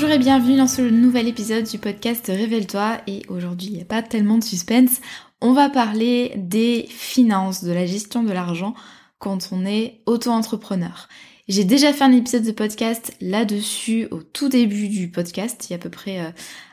Bonjour 0.00 0.14
et 0.14 0.18
bienvenue 0.18 0.56
dans 0.56 0.66
ce 0.66 0.80
nouvel 0.80 1.28
épisode 1.28 1.64
du 1.64 1.78
podcast 1.78 2.24
Révèle-toi. 2.28 3.02
Et 3.06 3.20
aujourd'hui 3.28 3.66
il 3.66 3.74
n'y 3.74 3.82
a 3.82 3.84
pas 3.84 4.00
tellement 4.00 4.38
de 4.38 4.42
suspense, 4.42 4.98
on 5.42 5.52
va 5.52 5.68
parler 5.68 6.32
des 6.36 6.86
finances, 6.88 7.62
de 7.62 7.70
la 7.70 7.84
gestion 7.84 8.22
de 8.22 8.32
l'argent 8.32 8.72
quand 9.18 9.50
on 9.52 9.66
est 9.66 10.00
auto-entrepreneur. 10.06 11.06
J'ai 11.48 11.64
déjà 11.64 11.92
fait 11.92 12.04
un 12.04 12.12
épisode 12.12 12.44
de 12.44 12.50
podcast 12.50 13.14
là-dessus 13.20 14.08
au 14.10 14.22
tout 14.22 14.48
début 14.48 14.88
du 14.88 15.10
podcast, 15.10 15.66
il 15.68 15.72
y 15.72 15.74
a 15.74 15.76
à 15.76 15.80
peu 15.80 15.90
près 15.90 16.20
euh, 16.20 16.30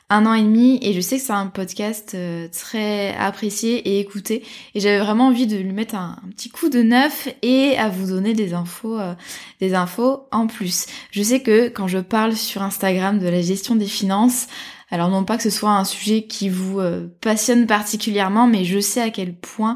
un 0.09 0.25
an 0.25 0.33
et 0.33 0.44
demi, 0.44 0.80
et 0.81 0.94
je 0.94 1.02
sais 1.02 1.17
que 1.17 1.23
c'est 1.23 1.33
un 1.33 1.47
podcast 1.47 2.13
euh, 2.16 2.47
très 2.47 3.13
apprécié 3.17 3.75
et 3.89 4.00
écouté, 4.00 4.44
et 4.73 4.80
j'avais 4.80 5.00
vraiment 5.00 5.27
envie 5.27 5.47
de 5.47 5.58
lui 5.58 5.73
mettre 5.73 5.95
un, 5.95 6.17
petit 6.31 6.50
coup 6.50 6.69
de 6.69 6.81
neuf 6.81 7.27
et 7.41 7.77
à 7.77 7.89
vous 7.89 8.08
donner 8.08 8.33
des 8.33 8.53
infos, 8.53 8.97
euh, 8.97 9.16
des 9.59 9.73
infos 9.73 10.28
en 10.31 10.47
plus. 10.47 10.85
Je 11.11 11.22
sais 11.22 11.41
que 11.41 11.67
quand 11.67 11.88
je 11.88 11.97
parle 11.97 12.38
sur 12.38 12.61
Instagram 12.61 13.19
de 13.19 13.28
la 13.28 13.41
gestion 13.41 13.75
des 13.75 13.85
finances, 13.85 14.47
alors 14.91 15.09
non 15.09 15.25
pas 15.25 15.35
que 15.35 15.44
ce 15.44 15.50
soit 15.50 15.72
un 15.72 15.83
sujet 15.83 16.23
qui 16.23 16.47
vous 16.47 16.80
euh, 16.80 17.08
passionne 17.19 17.67
particulièrement, 17.67 18.47
mais 18.47 18.63
je 18.63 18.80
sais 18.80 19.02
à 19.02 19.09
quel 19.09 19.35
point 19.35 19.75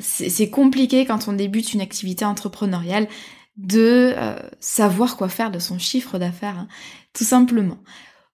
c'est 0.00 0.50
compliqué 0.50 1.06
quand 1.06 1.26
on 1.26 1.32
débute 1.32 1.72
une 1.72 1.80
activité 1.80 2.24
entrepreneuriale 2.24 3.08
de 3.56 4.14
savoir 4.60 5.16
quoi 5.16 5.28
faire 5.28 5.50
de 5.50 5.58
son 5.58 5.76
chiffre 5.78 6.18
d'affaires, 6.18 6.56
hein, 6.56 6.68
tout 7.12 7.24
simplement. 7.24 7.78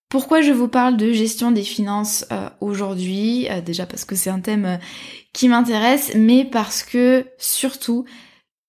Pourquoi 0.08 0.42
je 0.42 0.52
vous 0.52 0.68
parle 0.68 0.96
de 0.96 1.12
gestion 1.12 1.50
des 1.50 1.64
finances 1.64 2.24
aujourd'hui 2.60 3.48
Déjà 3.66 3.84
parce 3.84 4.04
que 4.04 4.14
c'est 4.14 4.30
un 4.30 4.40
thème 4.40 4.78
qui 5.32 5.48
m'intéresse, 5.48 6.12
mais 6.14 6.44
parce 6.44 6.84
que 6.84 7.26
surtout, 7.38 8.04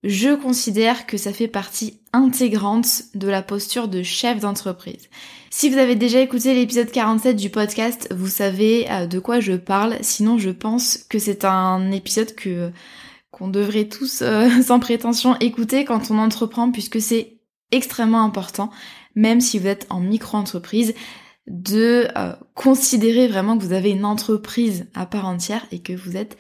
je 0.06 0.35
considère 0.35 1.07
que 1.07 1.18
ça 1.18 1.34
fait 1.34 1.47
partie 1.47 2.00
intégrante 2.13 3.03
de 3.16 3.28
la 3.28 3.41
posture 3.41 3.88
de 3.88 4.03
chef 4.03 4.40
d'entreprise. 4.40 5.09
Si 5.50 5.69
vous 5.69 5.78
avez 5.78 5.96
déjà 5.96 6.19
écouté 6.19 6.53
l'épisode 6.53 6.91
47 6.91 7.35
du 7.35 7.50
podcast, 7.50 8.07
vous 8.13 8.28
savez 8.28 8.91
euh, 8.91 9.07
de 9.07 9.19
quoi 9.19 9.40
je 9.40 9.53
parle. 9.53 9.97
Sinon, 10.02 10.38
je 10.38 10.52
pense 10.52 10.97
que 11.09 11.17
c'est 11.17 11.46
un 11.46 11.91
épisode 11.91 12.35
que 12.35 12.72
qu'on 13.31 13.47
devrait 13.47 13.85
tous, 13.85 14.22
euh, 14.22 14.50
sans 14.62 14.79
prétention, 14.79 15.35
écouter 15.40 15.85
quand 15.85 16.12
on 16.12 16.19
entreprend, 16.19 16.72
puisque 16.72 17.02
c'est 17.02 17.40
extrêmement 17.72 18.23
important, 18.23 18.69
même 19.16 19.41
si 19.41 19.57
vous 19.57 19.67
êtes 19.67 19.88
en 19.90 20.00
micro-entreprise, 20.00 20.94
de 21.47 22.07
euh, 22.17 22.33
considérer 22.53 23.28
vraiment 23.28 23.57
que 23.57 23.63
vous 23.63 23.73
avez 23.73 23.91
une 23.91 24.06
entreprise 24.06 24.88
à 24.95 25.06
part 25.06 25.28
entière 25.28 25.66
et 25.72 25.79
que 25.79 25.94
vous 25.94 26.17
êtes 26.17 26.38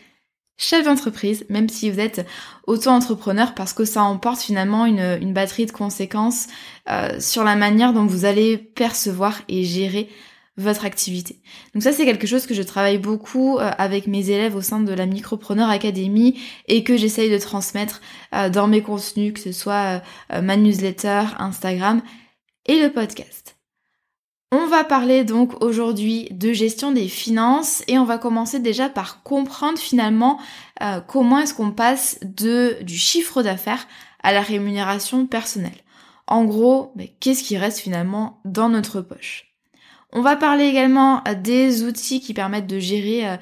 chef 0.57 0.85
d'entreprise, 0.85 1.45
même 1.49 1.69
si 1.69 1.91
vous 1.91 1.99
êtes 1.99 2.25
auto-entrepreneur, 2.65 3.53
parce 3.53 3.73
que 3.73 3.85
ça 3.85 4.03
emporte 4.03 4.39
finalement 4.39 4.85
une, 4.85 5.33
batterie 5.33 5.65
de 5.65 5.71
conséquences 5.71 6.47
euh, 6.89 7.19
sur 7.19 7.43
la 7.43 7.55
manière 7.55 7.93
dont 7.93 8.05
vous 8.05 8.25
allez 8.25 8.57
percevoir 8.57 9.41
et 9.49 9.63
gérer 9.63 10.09
votre 10.57 10.85
activité. 10.85 11.41
Donc 11.73 11.83
ça 11.83 11.91
c'est 11.91 12.05
quelque 12.05 12.27
chose 12.27 12.47
que 12.47 12.53
je 12.53 12.63
travaille 12.63 12.97
beaucoup 12.97 13.57
euh, 13.57 13.69
avec 13.77 14.07
mes 14.07 14.29
élèves 14.29 14.55
au 14.55 14.61
sein 14.61 14.79
de 14.79 14.93
la 14.93 15.05
Micropreneur 15.05 15.69
Academy 15.69 16.39
et 16.69 16.85
que 16.85 16.95
j'essaye 16.95 17.29
de 17.29 17.37
transmettre 17.37 17.99
dans 18.53 18.67
mes 18.67 18.81
contenus, 18.81 19.33
que 19.33 19.41
ce 19.41 19.51
soit 19.51 20.01
ma 20.31 20.55
newsletter, 20.55 21.23
Instagram 21.37 22.01
et 22.67 22.79
le 22.81 22.89
podcast. 22.89 23.54
On 24.51 24.67
va 24.67 24.83
parler 24.83 25.23
donc 25.23 25.63
aujourd'hui 25.63 26.27
de 26.31 26.53
gestion 26.53 26.91
des 26.91 27.07
finances 27.07 27.83
et 27.87 27.97
on 27.97 28.05
va 28.05 28.17
commencer 28.17 28.59
déjà 28.59 28.89
par 28.89 29.23
comprendre 29.23 29.79
finalement 29.79 30.39
euh, 30.81 31.01
comment 31.01 31.39
est-ce 31.39 31.53
qu'on 31.53 31.71
passe 31.71 32.19
de 32.21 32.77
du 32.83 32.95
chiffre 32.95 33.41
d'affaires 33.41 33.87
à 34.21 34.33
la 34.33 34.41
rémunération 34.41 35.25
personnelle. 35.25 35.71
En 36.27 36.45
gros, 36.45 36.93
qu'est-ce 37.19 37.43
qui 37.43 37.57
reste 37.57 37.79
finalement 37.79 38.39
dans 38.45 38.69
notre 38.69 39.01
poche? 39.01 39.51
On 40.11 40.21
va 40.21 40.35
parler 40.35 40.65
également 40.65 41.21
euh, 41.27 41.33
des 41.33 41.83
outils 41.83 42.21
qui 42.21 42.33
permettent 42.33 42.67
de 42.67 42.79
gérer 42.79 43.37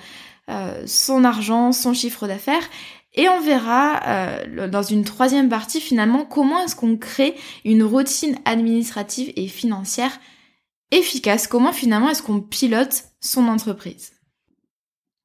euh, 0.50 0.84
son 0.86 1.26
argent, 1.26 1.74
son 1.74 1.94
chiffre 1.94 2.28
d'affaires 2.28 2.70
et 3.16 3.30
on 3.30 3.42
verra 3.42 4.40
dans 4.70 4.82
une 4.82 5.04
troisième 5.04 5.48
partie 5.48 5.80
finalement 5.80 6.26
comment 6.26 6.64
est-ce 6.64 6.76
qu'on 6.76 6.98
crée 6.98 7.36
une 7.64 7.84
routine 7.84 8.36
administrative 8.46 9.32
et 9.36 9.48
financière 9.48 10.20
efficace, 10.98 11.48
comment 11.48 11.74
finalement 11.74 12.10
est-ce 12.10 12.24
qu'on 12.24 12.42
pilote 12.42 13.06
son 13.20 13.48
entreprise? 13.48 14.14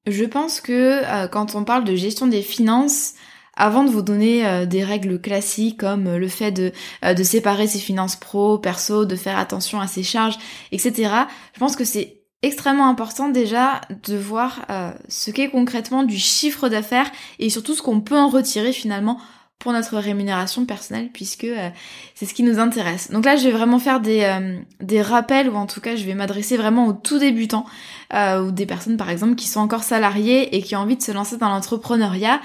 Je 0.06 0.24
pense 0.24 0.60
que 0.60 1.02
euh, 1.04 1.28
quand 1.28 1.54
on 1.54 1.64
parle 1.64 1.84
de 1.84 1.94
gestion 1.94 2.26
des 2.26 2.42
finances, 2.42 3.14
avant 3.54 3.84
de 3.84 3.90
vous 3.90 4.02
donner 4.02 4.46
euh, 4.46 4.66
des 4.66 4.84
règles 4.84 5.20
classiques 5.20 5.80
comme 5.80 6.06
euh, 6.06 6.18
le 6.18 6.28
fait 6.28 6.52
de, 6.52 6.72
de 7.02 7.22
séparer 7.22 7.66
ses 7.66 7.78
finances 7.78 8.16
pro, 8.16 8.58
perso, 8.58 9.04
de 9.04 9.16
faire 9.16 9.38
attention 9.38 9.80
à 9.80 9.86
ses 9.86 10.02
charges, 10.02 10.38
etc., 10.72 11.12
je 11.52 11.58
pense 11.58 11.76
que 11.76 11.84
c'est 11.84 12.22
extrêmement 12.42 12.88
important 12.88 13.28
déjà 13.28 13.80
de 14.06 14.16
voir 14.16 14.64
ce 15.08 15.32
qu'est 15.32 15.50
concrètement 15.50 16.04
du 16.04 16.16
chiffre 16.16 16.68
d'affaires 16.68 17.10
et 17.40 17.50
surtout 17.50 17.74
ce 17.74 17.82
qu'on 17.82 18.00
peut 18.00 18.16
en 18.16 18.28
retirer 18.28 18.72
finalement 18.72 19.18
pour 19.58 19.72
notre 19.72 19.96
rémunération 19.98 20.64
personnelle 20.64 21.10
puisque 21.12 21.44
euh, 21.44 21.70
c'est 22.14 22.26
ce 22.26 22.34
qui 22.34 22.42
nous 22.42 22.58
intéresse. 22.58 23.10
Donc 23.10 23.24
là, 23.24 23.36
je 23.36 23.44
vais 23.44 23.50
vraiment 23.50 23.78
faire 23.78 24.00
des, 24.00 24.22
euh, 24.22 24.58
des 24.80 25.02
rappels 25.02 25.48
ou 25.48 25.56
en 25.56 25.66
tout 25.66 25.80
cas, 25.80 25.96
je 25.96 26.04
vais 26.04 26.14
m'adresser 26.14 26.56
vraiment 26.56 26.86
aux 26.86 26.92
tout 26.92 27.18
débutants 27.18 27.66
euh, 28.14 28.44
ou 28.44 28.50
des 28.52 28.66
personnes 28.66 28.96
par 28.96 29.10
exemple 29.10 29.34
qui 29.34 29.48
sont 29.48 29.60
encore 29.60 29.82
salariées 29.82 30.56
et 30.56 30.62
qui 30.62 30.76
ont 30.76 30.80
envie 30.80 30.96
de 30.96 31.02
se 31.02 31.12
lancer 31.12 31.36
dans 31.36 31.48
l'entrepreneuriat 31.48 32.40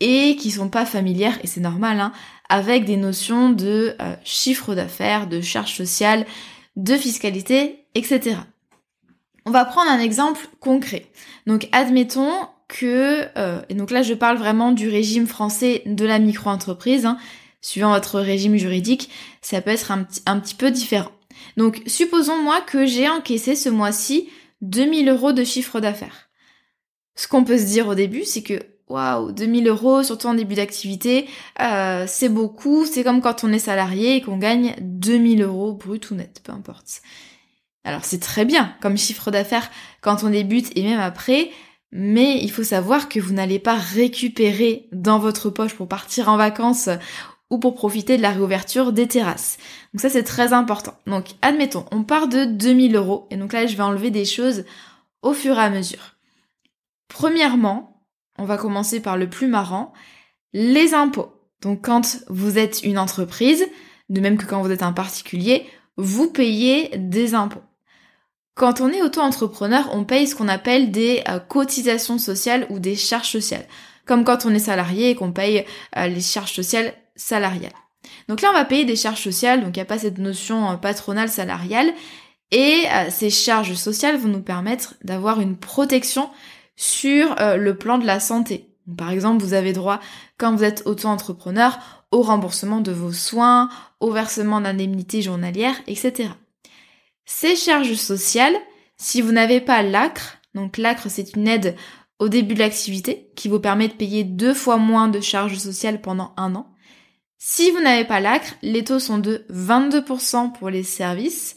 et 0.00 0.36
qui 0.36 0.50
sont 0.50 0.68
pas 0.68 0.84
familières 0.84 1.38
et 1.42 1.46
c'est 1.46 1.60
normal 1.60 2.00
hein, 2.00 2.12
avec 2.48 2.84
des 2.84 2.96
notions 2.96 3.50
de 3.50 3.96
chiffre 4.22 4.76
d'affaires, 4.76 5.26
de 5.26 5.40
charges 5.40 5.74
sociales, 5.74 6.24
de 6.76 6.96
fiscalité, 6.96 7.84
etc. 7.96 8.36
On 9.44 9.50
va 9.50 9.64
prendre 9.64 9.90
un 9.90 9.98
exemple 9.98 10.48
concret. 10.60 11.06
Donc 11.46 11.68
admettons 11.72 12.30
que, 12.68 13.26
euh, 13.36 13.60
et 13.68 13.74
donc 13.74 13.90
là 13.90 14.02
je 14.02 14.14
parle 14.14 14.36
vraiment 14.36 14.72
du 14.72 14.88
régime 14.88 15.26
français 15.26 15.82
de 15.86 16.04
la 16.04 16.18
micro-entreprise, 16.18 17.06
hein, 17.06 17.18
suivant 17.60 17.90
votre 17.90 18.20
régime 18.20 18.56
juridique, 18.56 19.10
ça 19.40 19.60
peut 19.60 19.70
être 19.70 19.90
un, 19.90 20.06
un 20.26 20.38
petit 20.38 20.54
peu 20.54 20.70
différent. 20.70 21.10
Donc 21.56 21.82
supposons 21.86 22.40
moi 22.42 22.60
que 22.60 22.86
j'ai 22.86 23.08
encaissé 23.08 23.56
ce 23.56 23.68
mois-ci 23.68 24.28
2000 24.60 25.08
euros 25.08 25.32
de 25.32 25.44
chiffre 25.44 25.80
d'affaires. 25.80 26.28
Ce 27.14 27.26
qu'on 27.26 27.44
peut 27.44 27.58
se 27.58 27.64
dire 27.64 27.88
au 27.88 27.94
début, 27.94 28.24
c'est 28.24 28.42
que 28.42 28.60
waouh, 28.88 29.32
2000 29.32 29.68
euros, 29.68 30.02
surtout 30.02 30.28
en 30.28 30.34
début 30.34 30.54
d'activité, 30.54 31.26
euh, 31.60 32.04
c'est 32.06 32.28
beaucoup. 32.28 32.86
C'est 32.86 33.04
comme 33.04 33.20
quand 33.20 33.44
on 33.44 33.52
est 33.52 33.58
salarié 33.58 34.16
et 34.16 34.20
qu'on 34.20 34.38
gagne 34.38 34.74
2000 34.80 35.42
euros 35.42 35.72
brut 35.74 36.10
ou 36.10 36.14
net, 36.14 36.40
peu 36.44 36.52
importe. 36.52 37.02
Alors 37.84 38.04
c'est 38.04 38.20
très 38.20 38.44
bien 38.44 38.74
comme 38.80 38.98
chiffre 38.98 39.30
d'affaires 39.30 39.70
quand 40.00 40.24
on 40.24 40.30
débute 40.30 40.70
et 40.76 40.82
même 40.82 41.00
après, 41.00 41.50
mais 41.92 42.38
il 42.42 42.50
faut 42.50 42.64
savoir 42.64 43.08
que 43.08 43.20
vous 43.20 43.32
n'allez 43.32 43.58
pas 43.58 43.76
récupérer 43.76 44.88
dans 44.92 45.18
votre 45.18 45.50
poche 45.50 45.74
pour 45.74 45.88
partir 45.88 46.28
en 46.28 46.36
vacances 46.36 46.88
ou 47.50 47.58
pour 47.58 47.74
profiter 47.74 48.16
de 48.16 48.22
la 48.22 48.30
réouverture 48.30 48.92
des 48.92 49.06
terrasses. 49.06 49.56
Donc 49.92 50.00
ça 50.00 50.10
c'est 50.10 50.22
très 50.22 50.52
important. 50.52 50.94
Donc 51.06 51.34
admettons, 51.40 51.86
on 51.90 52.04
part 52.04 52.28
de 52.28 52.44
2000 52.44 52.96
euros 52.96 53.26
et 53.30 53.36
donc 53.36 53.52
là 53.52 53.66
je 53.66 53.76
vais 53.76 53.82
enlever 53.82 54.10
des 54.10 54.24
choses 54.24 54.64
au 55.22 55.32
fur 55.32 55.56
et 55.58 55.62
à 55.62 55.70
mesure. 55.70 56.16
Premièrement, 57.08 58.04
on 58.38 58.44
va 58.44 58.58
commencer 58.58 59.00
par 59.00 59.16
le 59.16 59.28
plus 59.28 59.48
marrant, 59.48 59.92
les 60.52 60.94
impôts. 60.94 61.32
Donc 61.62 61.84
quand 61.84 62.18
vous 62.28 62.58
êtes 62.58 62.82
une 62.82 62.98
entreprise, 62.98 63.66
de 64.10 64.20
même 64.20 64.36
que 64.36 64.46
quand 64.46 64.62
vous 64.62 64.70
êtes 64.70 64.82
un 64.82 64.92
particulier, 64.92 65.66
vous 65.96 66.30
payez 66.30 66.96
des 66.96 67.34
impôts. 67.34 67.62
Quand 68.58 68.80
on 68.80 68.88
est 68.88 69.02
auto-entrepreneur, 69.02 69.88
on 69.92 70.02
paye 70.02 70.26
ce 70.26 70.34
qu'on 70.34 70.48
appelle 70.48 70.90
des 70.90 71.22
euh, 71.28 71.38
cotisations 71.38 72.18
sociales 72.18 72.66
ou 72.70 72.80
des 72.80 72.96
charges 72.96 73.30
sociales. 73.30 73.64
Comme 74.04 74.24
quand 74.24 74.46
on 74.46 74.50
est 74.52 74.58
salarié 74.58 75.10
et 75.10 75.14
qu'on 75.14 75.30
paye 75.30 75.64
euh, 75.96 76.08
les 76.08 76.20
charges 76.20 76.54
sociales 76.54 76.92
salariales. 77.14 77.72
Donc 78.28 78.42
là, 78.42 78.48
on 78.50 78.54
va 78.54 78.64
payer 78.64 78.84
des 78.84 78.96
charges 78.96 79.22
sociales, 79.22 79.60
donc 79.60 79.76
il 79.76 79.78
n'y 79.78 79.82
a 79.82 79.84
pas 79.84 79.98
cette 79.98 80.18
notion 80.18 80.72
euh, 80.72 80.74
patronale 80.74 81.28
salariale. 81.28 81.92
Et 82.50 82.84
ces 83.10 83.28
charges 83.28 83.74
sociales 83.74 84.16
vont 84.16 84.30
nous 84.30 84.40
permettre 84.40 84.94
d'avoir 85.04 85.38
une 85.38 85.54
protection 85.54 86.30
sur 86.76 87.36
le 87.38 87.72
plan 87.76 87.98
de 87.98 88.06
la 88.06 88.20
santé. 88.20 88.70
Par 88.96 89.10
exemple, 89.10 89.44
vous 89.44 89.52
avez 89.52 89.74
droit, 89.74 90.00
quand 90.38 90.56
vous 90.56 90.64
êtes 90.64 90.86
auto-entrepreneur, 90.86 91.78
au 92.10 92.22
remboursement 92.22 92.80
de 92.80 92.90
vos 92.90 93.12
soins, 93.12 93.68
au 94.00 94.12
versement 94.12 94.62
d'indemnités 94.62 95.20
journalières, 95.20 95.76
etc. 95.88 96.30
Ces 97.30 97.56
charges 97.56 97.92
sociales, 97.92 98.56
si 98.96 99.20
vous 99.20 99.32
n'avez 99.32 99.60
pas 99.60 99.82
l'ACRE, 99.82 100.38
donc 100.54 100.78
l'ACRE 100.78 101.10
c'est 101.10 101.36
une 101.36 101.46
aide 101.46 101.76
au 102.18 102.30
début 102.30 102.54
de 102.54 102.60
l'activité 102.60 103.30
qui 103.36 103.48
vous 103.48 103.60
permet 103.60 103.88
de 103.88 103.92
payer 103.92 104.24
deux 104.24 104.54
fois 104.54 104.78
moins 104.78 105.08
de 105.08 105.20
charges 105.20 105.58
sociales 105.58 106.00
pendant 106.00 106.32
un 106.38 106.54
an. 106.54 106.72
Si 107.36 107.70
vous 107.70 107.80
n'avez 107.80 108.06
pas 108.06 108.20
l'ACRE, 108.20 108.54
les 108.62 108.82
taux 108.82 108.98
sont 108.98 109.18
de 109.18 109.44
22% 109.50 110.52
pour 110.52 110.70
les 110.70 110.82
services 110.82 111.56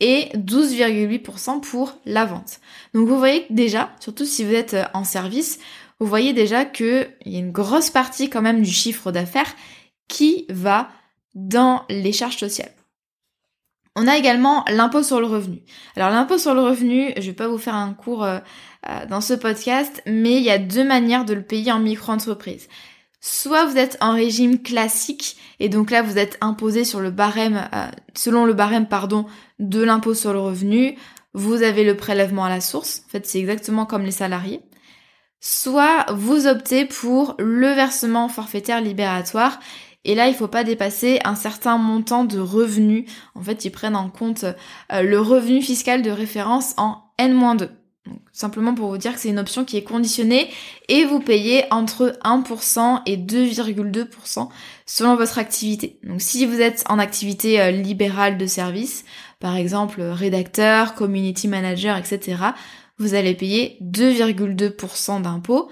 et 0.00 0.28
12,8% 0.34 1.60
pour 1.60 1.96
la 2.04 2.24
vente. 2.24 2.58
Donc 2.92 3.06
vous 3.06 3.16
voyez 3.16 3.46
déjà, 3.48 3.94
surtout 4.00 4.26
si 4.26 4.42
vous 4.42 4.54
êtes 4.54 4.76
en 4.92 5.04
service, 5.04 5.60
vous 6.00 6.06
voyez 6.08 6.32
déjà 6.32 6.64
qu'il 6.64 7.08
y 7.26 7.36
a 7.36 7.38
une 7.38 7.52
grosse 7.52 7.90
partie 7.90 8.28
quand 8.28 8.42
même 8.42 8.62
du 8.62 8.72
chiffre 8.72 9.12
d'affaires 9.12 9.54
qui 10.08 10.46
va 10.50 10.88
dans 11.36 11.84
les 11.88 12.12
charges 12.12 12.38
sociales. 12.38 12.74
On 13.94 14.06
a 14.08 14.16
également 14.16 14.64
l'impôt 14.70 15.02
sur 15.02 15.20
le 15.20 15.26
revenu. 15.26 15.62
Alors 15.96 16.10
l'impôt 16.10 16.38
sur 16.38 16.54
le 16.54 16.62
revenu, 16.62 17.12
je 17.16 17.22
vais 17.22 17.34
pas 17.34 17.48
vous 17.48 17.58
faire 17.58 17.74
un 17.74 17.92
cours 17.92 18.24
euh, 18.24 18.38
euh, 18.88 19.06
dans 19.06 19.20
ce 19.20 19.34
podcast, 19.34 20.02
mais 20.06 20.36
il 20.36 20.42
y 20.42 20.50
a 20.50 20.58
deux 20.58 20.84
manières 20.84 21.26
de 21.26 21.34
le 21.34 21.42
payer 21.42 21.72
en 21.72 21.78
micro-entreprise. 21.78 22.68
Soit 23.20 23.66
vous 23.66 23.76
êtes 23.76 23.98
en 24.00 24.14
régime 24.14 24.62
classique 24.62 25.36
et 25.60 25.68
donc 25.68 25.90
là 25.90 26.00
vous 26.02 26.16
êtes 26.16 26.38
imposé 26.40 26.84
sur 26.84 27.00
le 27.00 27.10
barème, 27.10 27.68
euh, 27.74 27.86
selon 28.14 28.46
le 28.46 28.54
barème 28.54 28.88
pardon 28.88 29.26
de 29.58 29.82
l'impôt 29.82 30.14
sur 30.14 30.32
le 30.32 30.40
revenu. 30.40 30.96
Vous 31.34 31.62
avez 31.62 31.84
le 31.84 31.96
prélèvement 31.96 32.44
à 32.44 32.48
la 32.48 32.60
source. 32.60 33.02
En 33.06 33.10
fait, 33.10 33.26
c'est 33.26 33.38
exactement 33.38 33.86
comme 33.86 34.02
les 34.02 34.10
salariés. 34.10 34.62
Soit 35.40 36.06
vous 36.12 36.46
optez 36.46 36.84
pour 36.84 37.34
le 37.38 37.68
versement 37.68 38.28
forfaitaire 38.28 38.80
libératoire 38.80 39.58
et 40.04 40.14
là, 40.14 40.28
il 40.28 40.34
faut 40.34 40.48
pas 40.48 40.64
dépasser 40.64 41.20
un 41.24 41.36
certain 41.36 41.78
montant 41.78 42.24
de 42.24 42.40
revenus. 42.40 43.04
En 43.34 43.42
fait, 43.42 43.64
ils 43.64 43.70
prennent 43.70 43.96
en 43.96 44.08
compte 44.08 44.44
euh, 44.92 45.02
le 45.02 45.20
revenu 45.20 45.62
fiscal 45.62 46.02
de 46.02 46.10
référence 46.10 46.74
en 46.76 47.04
N-2. 47.18 47.68
simplement 48.32 48.74
pour 48.74 48.88
vous 48.88 48.98
dire 48.98 49.14
que 49.14 49.20
c'est 49.20 49.28
une 49.28 49.38
option 49.38 49.64
qui 49.64 49.76
est 49.76 49.84
conditionnée 49.84 50.50
et 50.88 51.04
vous 51.04 51.20
payez 51.20 51.64
entre 51.70 52.18
1% 52.24 53.02
et 53.06 53.16
2,2% 53.16 54.48
selon 54.86 55.14
votre 55.14 55.38
activité. 55.38 56.00
Donc 56.02 56.20
si 56.20 56.46
vous 56.46 56.60
êtes 56.60 56.82
en 56.88 56.98
activité 56.98 57.60
euh, 57.60 57.70
libérale 57.70 58.38
de 58.38 58.46
service, 58.46 59.04
par 59.38 59.54
exemple 59.54 60.02
rédacteur, 60.02 60.94
community 60.94 61.46
manager, 61.46 61.96
etc., 61.96 62.38
vous 62.98 63.14
allez 63.14 63.34
payer 63.34 63.78
2,2% 63.80 65.22
d'impôts 65.22 65.70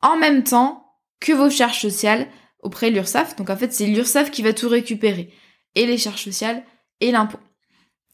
en 0.00 0.16
même 0.16 0.42
temps 0.42 0.84
que 1.20 1.32
vos 1.32 1.48
charges 1.48 1.80
sociales 1.80 2.26
auprès 2.62 2.90
de 2.90 2.96
l'URSSAF. 2.96 3.36
Donc 3.36 3.50
en 3.50 3.56
fait, 3.56 3.72
c'est 3.72 3.86
l'URSSAF 3.86 4.30
qui 4.30 4.42
va 4.42 4.52
tout 4.52 4.68
récupérer. 4.68 5.30
Et 5.74 5.86
les 5.86 5.98
charges 5.98 6.22
sociales 6.22 6.62
et 7.00 7.10
l'impôt. 7.12 7.38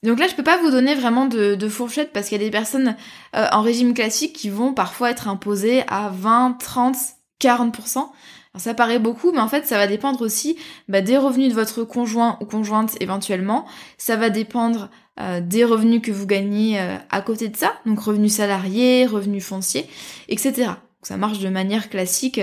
Donc 0.04 0.20
là, 0.20 0.28
je 0.28 0.34
peux 0.34 0.44
pas 0.44 0.58
vous 0.58 0.70
donner 0.70 0.94
vraiment 0.94 1.26
de, 1.26 1.68
fourchette 1.68 2.12
parce 2.12 2.28
qu'il 2.28 2.38
y 2.38 2.40
a 2.40 2.44
des 2.44 2.52
personnes 2.52 2.96
euh, 3.34 3.46
en 3.52 3.62
régime 3.62 3.94
classique 3.94 4.32
qui 4.32 4.48
vont 4.48 4.72
parfois 4.72 5.10
être 5.10 5.28
imposées 5.28 5.82
à 5.88 6.10
20, 6.10 6.56
30, 6.60 6.96
40%. 7.40 7.96
Alors 7.96 8.10
ça 8.56 8.74
paraît 8.74 9.00
beaucoup, 9.00 9.32
mais 9.32 9.40
en 9.40 9.48
fait, 9.48 9.66
ça 9.66 9.76
va 9.76 9.86
dépendre 9.86 10.22
aussi 10.22 10.56
bah, 10.88 11.00
des 11.00 11.18
revenus 11.18 11.48
de 11.48 11.54
votre 11.54 11.82
conjoint 11.82 12.38
ou 12.40 12.44
conjointe 12.44 12.96
éventuellement. 13.00 13.66
Ça 13.98 14.16
va 14.16 14.30
dépendre 14.30 14.88
euh, 15.20 15.40
des 15.40 15.64
revenus 15.64 16.00
que 16.00 16.12
vous 16.12 16.26
gagnez 16.26 16.80
euh, 16.80 16.96
à 17.10 17.20
côté 17.20 17.48
de 17.48 17.56
ça, 17.56 17.74
donc 17.84 17.98
revenus 17.98 18.34
salariés, 18.34 19.04
revenus 19.04 19.44
fonciers, 19.44 19.86
etc. 20.28 20.70
ça 21.02 21.16
marche 21.16 21.40
de 21.40 21.48
manière 21.48 21.90
classique 21.90 22.40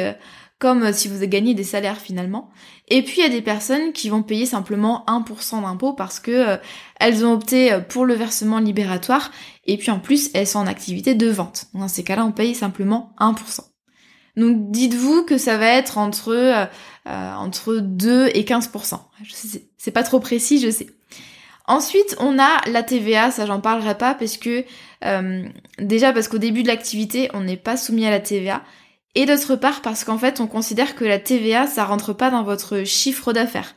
comme 0.60 0.84
euh, 0.84 0.94
si 0.94 1.08
vous 1.08 1.16
avez 1.16 1.28
gagné 1.28 1.54
des 1.54 1.64
salaires 1.64 2.00
finalement. 2.00 2.50
Et 2.88 3.02
puis 3.02 3.16
il 3.18 3.24
y 3.24 3.26
a 3.26 3.30
des 3.30 3.42
personnes 3.42 3.94
qui 3.94 4.10
vont 4.10 4.24
payer 4.24 4.46
simplement 4.46 5.04
1% 5.08 5.62
d'impôt 5.62 5.94
parce 5.94 6.20
que 6.20 6.32
euh, 6.32 6.58
elles 7.00 7.26
ont 7.26 7.34
opté 7.34 7.74
euh, 7.74 7.80
pour 7.80 8.06
le 8.06 8.14
versement 8.14 8.60
libératoire 8.60 9.32
et 9.66 9.78
puis 9.78 9.92
en 9.92 10.00
plus 10.00 10.30
elles 10.34 10.48
sont 10.48 10.60
en 10.60 10.68
activité 10.68 11.16
de 11.16 11.28
vente. 11.28 11.66
Dans 11.74 11.88
ces 11.88 12.04
cas-là, 12.04 12.26
on 12.26 12.32
paye 12.32 12.56
simplement 12.56 13.14
1%. 13.20 13.62
Donc 14.38 14.72
dites-vous 14.72 15.24
que 15.24 15.38
ça 15.38 15.58
va 15.58 15.68
être 15.68 15.98
entre 15.98 16.68
entre 17.06 17.76
2 17.78 18.32
et 18.34 18.44
15%. 18.44 19.00
Je 19.24 19.32
sais, 19.32 19.68
c'est 19.78 19.92
pas 19.92 20.04
trop 20.04 20.20
précis, 20.20 20.60
je 20.60 20.70
sais. 20.70 20.88
Ensuite, 21.68 22.18
on 22.20 22.38
a 22.38 22.70
la 22.70 22.84
TVA, 22.84 23.32
ça 23.32 23.46
j'en 23.46 23.62
parlerai 23.62 23.98
pas 23.98 24.14
parce 24.14 24.36
que 24.36 24.66
déjà 25.80 26.12
parce 26.12 26.28
qu'au 26.28 26.38
début 26.38 26.64
de 26.64 26.68
l'activité, 26.68 27.30
on 27.34 27.42
n'est 27.42 27.56
pas 27.56 27.78
soumis 27.78 28.06
à 28.06 28.10
la 28.10 28.20
TVA 28.20 28.62
et 29.16 29.26
d'autre 29.26 29.56
part 29.56 29.82
parce 29.82 30.04
qu'en 30.04 30.18
fait 30.18 30.40
on 30.40 30.48
considère 30.48 30.96
que 30.96 31.06
la 31.06 31.20
TVA 31.20 31.68
ça 31.68 31.86
rentre 31.86 32.14
pas 32.14 32.30
dans 32.30 32.44
votre 32.44 32.84
chiffre 32.84 33.34
d'affaires. 33.34 33.76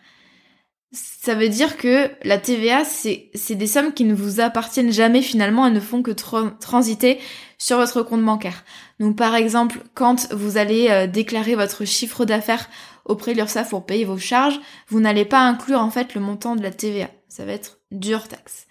Ça 0.92 1.34
veut 1.34 1.48
dire 1.48 1.76
que 1.76 2.10
la 2.22 2.38
TVA 2.38 2.84
c'est 2.84 3.54
des 3.54 3.66
sommes 3.66 3.92
qui 3.92 4.04
ne 4.04 4.14
vous 4.14 4.40
appartiennent 4.40 4.92
jamais 4.92 5.22
finalement 5.22 5.66
et 5.66 5.70
ne 5.70 5.80
font 5.80 6.02
que 6.02 6.12
transiter 6.12 7.18
sur 7.58 7.76
votre 7.76 8.02
compte 8.02 8.24
bancaire. 8.24 8.64
Donc 9.00 9.16
par 9.16 9.34
exemple 9.34 9.80
quand 9.94 10.32
vous 10.32 10.56
allez 10.56 10.88
euh, 10.90 11.06
déclarer 11.06 11.54
votre 11.54 11.84
chiffre 11.84 12.24
d'affaires 12.24 12.68
auprès 13.04 13.32
de 13.32 13.38
l'URSSAF 13.38 13.70
pour 13.70 13.86
payer 13.86 14.04
vos 14.04 14.18
charges, 14.18 14.60
vous 14.88 15.00
n'allez 15.00 15.24
pas 15.24 15.40
inclure 15.40 15.80
en 15.80 15.90
fait 15.90 16.14
le 16.14 16.20
montant 16.20 16.56
de 16.56 16.62
la 16.62 16.70
TVA. 16.70 17.08
Ça 17.28 17.44
va 17.44 17.52
être 17.52 17.78
dur 17.90 18.28
taxe. 18.28 18.67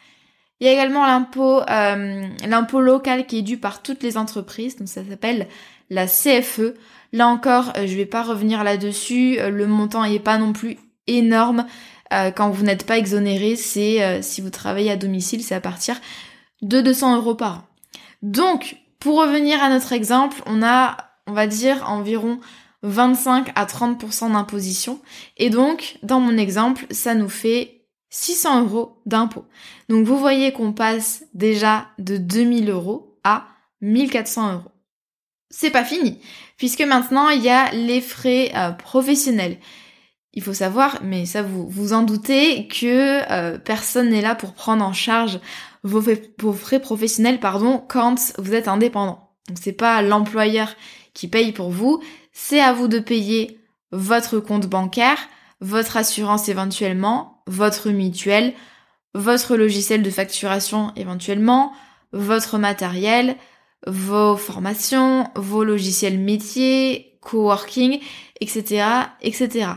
Il 0.59 0.65
y 0.65 0.69
a 0.69 0.73
également 0.73 1.05
l'impôt 1.05 1.61
euh, 1.69 2.27
l'impôt 2.47 2.81
local 2.81 3.27
qui 3.27 3.39
est 3.39 3.43
dû 3.43 3.57
par 3.57 3.81
toutes 3.81 4.01
les 4.01 4.17
entreprises, 4.17 4.77
donc 4.77 4.87
ça 4.87 5.01
s'appelle 5.07 5.47
la 5.89 6.07
CFE. 6.07 6.73
Là 7.13 7.27
encore, 7.27 7.71
euh, 7.77 7.87
je 7.87 7.95
vais 7.95 8.05
pas 8.05 8.23
revenir 8.23 8.63
là-dessus. 8.63 9.39
Euh, 9.39 9.49
le 9.49 9.67
montant 9.67 10.07
n'est 10.07 10.19
pas 10.19 10.37
non 10.37 10.53
plus 10.53 10.77
énorme. 11.07 11.65
Euh, 12.13 12.31
quand 12.31 12.49
vous 12.49 12.63
n'êtes 12.63 12.85
pas 12.85 12.97
exonéré, 12.97 13.55
c'est 13.55 14.21
si 14.21 14.41
vous 14.41 14.49
travaillez 14.49 14.91
à 14.91 14.95
domicile, 14.95 15.43
c'est 15.43 15.55
à 15.55 15.61
partir 15.61 15.99
de 16.61 16.81
200 16.81 17.17
euros 17.17 17.35
par 17.35 17.57
an. 17.57 17.63
Donc, 18.21 18.77
pour 18.99 19.19
revenir 19.19 19.61
à 19.61 19.69
notre 19.69 19.93
exemple, 19.93 20.41
on 20.45 20.63
a, 20.63 20.97
on 21.27 21.33
va 21.33 21.47
dire, 21.47 21.89
environ 21.89 22.39
25 22.83 23.51
à 23.55 23.65
30% 23.65 24.31
d'imposition. 24.31 24.99
Et 25.37 25.49
donc, 25.49 25.97
dans 26.01 26.19
mon 26.19 26.37
exemple, 26.37 26.85
ça 26.91 27.13
nous 27.13 27.29
fait 27.29 27.76
600 28.09 28.63
euros 28.63 29.01
d'impôt. 29.05 29.45
Donc, 29.89 30.05
vous 30.05 30.17
voyez 30.17 30.53
qu'on 30.53 30.73
passe 30.73 31.23
déjà 31.33 31.87
de 31.99 32.17
2000 32.17 32.69
euros 32.69 33.17
à 33.23 33.47
1400 33.81 34.53
euros 34.53 34.71
c'est 35.49 35.69
pas 35.69 35.83
fini, 35.83 36.19
puisque 36.57 36.81
maintenant 36.81 37.29
il 37.29 37.41
y 37.41 37.49
a 37.49 37.71
les 37.71 38.01
frais 38.01 38.51
euh, 38.55 38.71
professionnels. 38.71 39.57
Il 40.33 40.43
faut 40.43 40.53
savoir, 40.53 40.99
mais 41.03 41.25
ça 41.25 41.41
vous 41.41 41.67
vous 41.67 41.93
en 41.93 42.03
doutez, 42.03 42.67
que 42.67 43.31
euh, 43.31 43.57
personne 43.57 44.09
n'est 44.09 44.21
là 44.21 44.35
pour 44.35 44.53
prendre 44.53 44.85
en 44.85 44.93
charge 44.93 45.39
vos, 45.83 46.01
frais 46.53 46.79
professionnels, 46.79 47.39
pardon, 47.39 47.83
quand 47.87 48.33
vous 48.37 48.53
êtes 48.53 48.67
indépendant. 48.67 49.31
Donc 49.47 49.57
c'est 49.61 49.71
pas 49.71 50.01
l'employeur 50.01 50.75
qui 51.13 51.27
paye 51.27 51.53
pour 51.53 51.71
vous, 51.71 52.01
c'est 52.33 52.59
à 52.59 52.73
vous 52.73 52.87
de 52.87 52.99
payer 52.99 53.59
votre 53.91 54.39
compte 54.39 54.67
bancaire, 54.67 55.17
votre 55.61 55.97
assurance 55.97 56.49
éventuellement, 56.49 57.36
votre 57.47 57.89
mutuelle, 57.89 58.53
votre 59.13 59.55
logiciel 59.55 60.03
de 60.03 60.09
facturation 60.09 60.91
éventuellement, 60.95 61.73
votre 62.13 62.57
matériel, 62.57 63.35
vos 63.85 64.37
formations, 64.37 65.29
vos 65.35 65.63
logiciels 65.63 66.19
métiers, 66.19 67.17
coworking, 67.21 67.99
etc., 68.39 68.85
etc. 69.21 69.69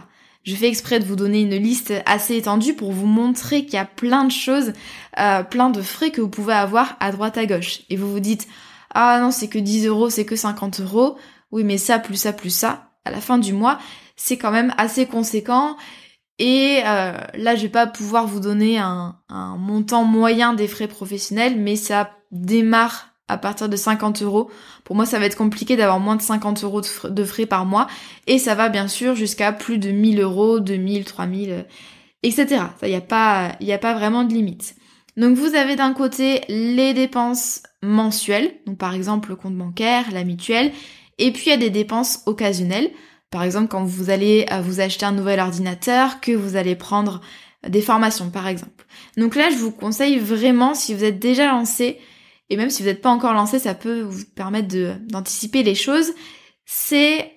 Je 0.43 0.55
fais 0.55 0.69
exprès 0.69 1.01
de 1.01 1.05
vous 1.05 1.17
donner 1.17 1.43
une 1.43 1.57
liste 1.57 1.93
assez 2.07 2.37
étendue 2.37 2.75
pour 2.75 2.93
vous 2.93 3.07
montrer 3.07 3.65
qu'il 3.65 3.75
y 3.75 3.79
a 3.79 3.85
plein 3.85 4.25
de 4.25 4.33
choses, 4.33 4.73
euh, 5.19 5.43
plein 5.43 5.69
de 5.69 5.83
frais 5.83 6.11
que 6.11 6.21
vous 6.21 6.31
pouvez 6.31 6.55
avoir 6.55 6.97
à 7.01 7.13
droite 7.13 7.37
à 7.37 7.45
gauche. 7.45 7.81
Et 7.91 7.97
vous 7.97 8.11
vous 8.11 8.21
dites, 8.21 8.49
ah 8.95 9.19
non 9.21 9.31
c'est 9.31 9.49
que 9.49 9.59
10 9.59 9.87
euros, 9.87 10.09
c'est 10.09 10.25
que 10.25 10.37
50 10.37 10.81
euros. 10.81 11.17
Oui 11.53 11.65
mais 11.65 11.79
ça 11.79 11.99
plus 11.99 12.17
ça 12.17 12.33
plus 12.33 12.51
ça, 12.51 12.91
à 13.05 13.11
la 13.11 13.21
fin 13.21 13.37
du 13.37 13.53
mois, 13.53 13.79
c'est 14.17 14.39
quand 14.39 14.51
même 14.51 14.73
assez 14.79 15.07
conséquent. 15.07 15.77
Et 16.41 16.81
euh, 16.87 17.13
là, 17.35 17.55
je 17.55 17.63
vais 17.63 17.69
pas 17.69 17.87
pouvoir 17.87 18.27
vous 18.27 18.41
donner 18.41 18.79
un, 18.79 19.15
montant 19.59 20.05
moyen 20.05 20.55
des 20.55 20.69
frais 20.69 20.89
professionnels, 20.89 21.57
mais 21.59 21.77
ça 21.77 22.13
démarre 22.33 23.09
à 23.29 23.37
partir 23.37 23.69
de 23.69 23.77
50 23.77 24.23
euros. 24.23 24.51
Pour 24.83 24.97
moi, 24.97 25.05
ça 25.05 25.19
va 25.19 25.27
être 25.27 25.37
compliqué 25.37 25.77
d'avoir 25.77 26.01
moins 26.01 26.17
de 26.17 26.23
50 26.23 26.65
euros 26.65 26.81
de 26.81 27.25
frais 27.25 27.45
par 27.45 27.67
mois. 27.67 27.89
Et 28.27 28.39
ça 28.39 28.55
va 28.55 28.71
bien 28.71 28.89
sûr 28.89 29.15
jusqu'à 29.15 29.53
plus 29.53 29.77
de 29.77 29.91
1000 29.91 30.19
euros, 30.21 30.61
2000, 30.61 31.05
3000, 31.05 31.67
etc. 32.23 32.63
Il 32.83 32.89
n'y 32.89 32.95
a, 32.95 33.03
pas, 33.03 33.53
a 33.61 33.79
pas 33.79 33.95
vraiment 33.95 34.25
de 34.25 34.33
limite. 34.33 34.77
Donc 35.19 35.37
vous 35.37 35.55
avez 35.55 35.77
d'un 35.77 35.93
côté 35.93 36.41
les 36.49 36.95
dépenses 36.95 37.63
mensuelles, 37.83 38.55
donc 38.67 38.79
par 38.79 38.95
exemple 38.95 39.29
le 39.29 39.37
compte 39.37 39.57
bancaire, 39.57 40.07
la 40.11 40.25
mutuelle, 40.25 40.73
et 41.19 41.33
puis 41.33 41.45
il 41.47 41.51
y 41.51 41.53
a 41.53 41.59
des 41.59 41.71
dépenses 41.71 42.23
occasionnelles. 42.25 42.91
Par 43.31 43.43
exemple, 43.43 43.69
quand 43.69 43.85
vous 43.85 44.11
allez 44.11 44.47
euh, 44.51 44.61
vous 44.61 44.81
acheter 44.81 45.07
un 45.07 45.13
nouvel 45.13 45.41
ordinateur, 45.41 46.21
que 46.21 46.33
vous 46.33 46.57
allez 46.57 46.75
prendre 46.75 47.21
des 47.69 47.83
formations, 47.83 48.31
par 48.31 48.49
exemple. 48.49 48.87
Donc 49.17 49.35
là, 49.35 49.51
je 49.51 49.57
vous 49.57 49.71
conseille 49.71 50.19
vraiment, 50.19 50.75
si 50.75 50.95
vous 50.95 51.05
êtes 51.05 51.19
déjà 51.19 51.47
lancé, 51.47 51.99
et 52.49 52.57
même 52.57 52.71
si 52.71 52.83
vous 52.83 52.89
n'êtes 52.89 53.03
pas 53.03 53.11
encore 53.11 53.35
lancé, 53.35 53.59
ça 53.59 53.75
peut 53.75 54.01
vous 54.01 54.25
permettre 54.35 54.69
d'anticiper 55.07 55.63
les 55.63 55.75
choses, 55.75 56.13
c'est 56.65 57.33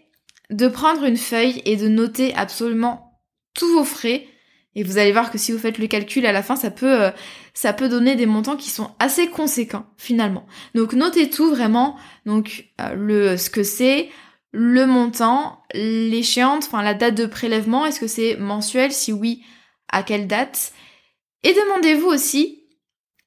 de 0.50 0.68
prendre 0.68 1.04
une 1.04 1.18
feuille 1.18 1.62
et 1.66 1.78
de 1.78 1.88
noter 1.88 2.34
absolument 2.36 3.20
tous 3.54 3.72
vos 3.74 3.84
frais. 3.84 4.28
Et 4.76 4.84
vous 4.84 4.98
allez 4.98 5.12
voir 5.12 5.30
que 5.30 5.38
si 5.38 5.52
vous 5.52 5.60
faites 5.60 5.78
le 5.78 5.86
calcul 5.86 6.26
à 6.26 6.32
la 6.32 6.42
fin, 6.42 6.56
ça 6.56 6.72
peut, 6.72 7.04
euh, 7.04 7.12
ça 7.54 7.74
peut 7.74 7.90
donner 7.90 8.16
des 8.16 8.26
montants 8.26 8.58
qui 8.58 8.72
sont 8.72 8.90
assez 8.98 9.28
conséquents 9.28 9.86
finalement. 9.98 10.48
Donc 10.74 10.94
notez 10.94 11.30
tout 11.30 11.50
vraiment, 11.50 11.96
donc 12.26 12.66
euh, 12.82 12.94
le 12.96 13.38
ce 13.38 13.52
que 13.52 13.62
c'est, 13.62 14.10
le 14.54 14.86
montant, 14.86 15.64
l'échéante, 15.74 16.64
enfin 16.66 16.84
la 16.84 16.94
date 16.94 17.16
de 17.16 17.26
prélèvement, 17.26 17.86
est-ce 17.86 18.00
que 18.00 18.08
c'est 18.08 18.38
mensuel 18.38 18.92
Si 18.92 19.12
oui, 19.12 19.44
à 19.90 20.04
quelle 20.04 20.28
date? 20.28 20.72
Et 21.44 21.54
demandez-vous 21.54 22.08
aussi 22.08 22.64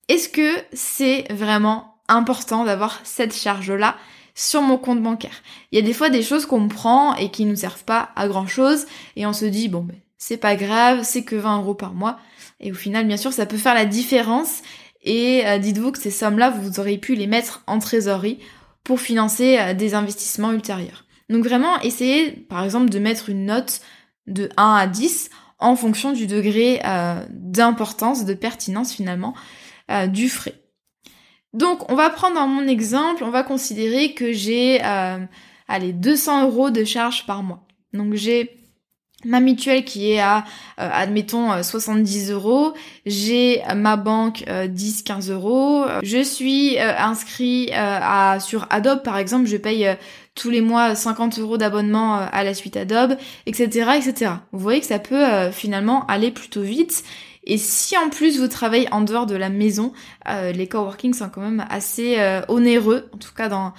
est-ce 0.08 0.28
que 0.28 0.56
c'est 0.72 1.26
vraiment 1.30 1.96
important 2.06 2.64
d'avoir 2.64 3.00
cette 3.02 3.34
charge-là 3.34 3.96
sur 4.36 4.62
mon 4.62 4.78
compte 4.78 5.02
bancaire? 5.02 5.42
Il 5.72 5.76
y 5.80 5.82
a 5.82 5.84
des 5.84 5.92
fois 5.92 6.10
des 6.10 6.22
choses 6.22 6.46
qu'on 6.46 6.68
prend 6.68 7.16
et 7.16 7.30
qui 7.30 7.44
nous 7.44 7.56
servent 7.56 7.84
pas 7.84 8.10
à 8.14 8.28
grand 8.28 8.46
chose 8.46 8.86
et 9.16 9.26
on 9.26 9.32
se 9.32 9.44
dit 9.44 9.68
bon 9.68 9.80
ben 9.80 9.96
c'est 10.16 10.36
pas 10.36 10.54
grave, 10.54 11.00
c'est 11.02 11.24
que 11.24 11.36
20 11.36 11.58
euros 11.58 11.74
par 11.74 11.92
mois. 11.92 12.18
Et 12.60 12.70
au 12.70 12.74
final 12.74 13.06
bien 13.06 13.16
sûr 13.16 13.32
ça 13.32 13.46
peut 13.46 13.56
faire 13.56 13.74
la 13.74 13.84
différence 13.84 14.62
et 15.02 15.44
euh, 15.46 15.58
dites-vous 15.58 15.90
que 15.90 16.00
ces 16.00 16.12
sommes-là 16.12 16.50
vous 16.50 16.78
auriez 16.78 16.98
pu 16.98 17.16
les 17.16 17.26
mettre 17.26 17.64
en 17.66 17.80
trésorerie 17.80 18.38
pour 18.84 19.00
financer 19.00 19.58
euh, 19.58 19.74
des 19.74 19.94
investissements 19.94 20.52
ultérieurs. 20.52 21.05
Donc 21.28 21.44
vraiment 21.44 21.80
essayez 21.80 22.30
par 22.30 22.64
exemple 22.64 22.90
de 22.90 22.98
mettre 22.98 23.28
une 23.28 23.46
note 23.46 23.80
de 24.26 24.48
1 24.56 24.74
à 24.74 24.86
10 24.86 25.30
en 25.58 25.76
fonction 25.76 26.12
du 26.12 26.26
degré 26.26 26.80
euh, 26.84 27.24
d'importance, 27.30 28.24
de 28.24 28.34
pertinence 28.34 28.92
finalement 28.92 29.34
euh, 29.90 30.06
du 30.06 30.28
frais. 30.28 30.54
Donc 31.52 31.90
on 31.90 31.94
va 31.94 32.10
prendre 32.10 32.44
mon 32.46 32.66
exemple, 32.68 33.24
on 33.24 33.30
va 33.30 33.42
considérer 33.42 34.12
que 34.12 34.32
j'ai 34.32 34.84
euh, 34.84 35.18
allez 35.68 35.92
200 35.92 36.44
euros 36.44 36.70
de 36.70 36.84
charges 36.84 37.26
par 37.26 37.42
mois. 37.42 37.66
Donc 37.92 38.14
j'ai 38.14 38.65
ma 39.24 39.40
mutuelle 39.40 39.84
qui 39.84 40.12
est 40.12 40.20
à 40.20 40.44
euh, 40.78 40.88
admettons 40.92 41.62
70 41.62 42.30
euros, 42.30 42.74
j'ai 43.06 43.62
ma 43.74 43.96
banque 43.96 44.44
10-15 44.46 45.32
euros, 45.32 45.84
je 46.02 46.22
suis 46.22 46.78
inscrit 46.78 47.70
à 47.72 48.38
sur 48.40 48.66
Adobe 48.70 49.02
par 49.02 49.16
exemple, 49.16 49.46
je 49.46 49.56
paye 49.56 49.88
tous 50.34 50.50
les 50.50 50.60
mois 50.60 50.94
50 50.94 51.38
euros 51.38 51.56
d'abonnement 51.56 52.16
à 52.16 52.44
la 52.44 52.52
suite 52.52 52.76
Adobe, 52.76 53.16
etc., 53.46 53.90
etc. 53.96 54.32
Vous 54.52 54.58
voyez 54.58 54.80
que 54.80 54.86
ça 54.86 54.98
peut 54.98 55.50
finalement 55.50 56.04
aller 56.06 56.30
plutôt 56.30 56.62
vite 56.62 57.02
et 57.46 57.58
si 57.58 57.96
en 57.96 58.10
plus 58.10 58.38
vous 58.40 58.48
travaillez 58.48 58.92
en 58.92 59.00
dehors 59.00 59.26
de 59.26 59.36
la 59.36 59.48
maison, 59.48 59.92
euh, 60.28 60.50
les 60.50 60.66
coworking 60.66 61.14
sont 61.14 61.30
quand 61.30 61.40
même 61.40 61.64
assez 61.70 62.18
euh, 62.18 62.42
onéreux, 62.48 63.08
en 63.14 63.18
tout 63.18 63.32
cas 63.34 63.48
dans 63.48 63.72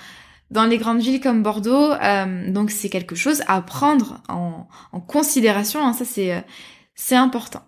dans 0.51 0.66
les 0.66 0.77
grandes 0.77 1.01
villes 1.01 1.22
comme 1.22 1.44
Bordeaux. 1.44 1.92
Euh, 1.92 2.51
donc 2.51 2.72
c'est 2.72 2.89
quelque 2.89 3.16
chose 3.16 3.44
à 3.48 3.62
prendre 3.62 4.22
en, 4.30 4.68
en 4.92 5.00
considération. 5.00 5.86
Hein, 5.86 5.94
ça 5.94 6.06
c'est 6.06 6.44
c'est 6.96 7.16
important. 7.16 7.63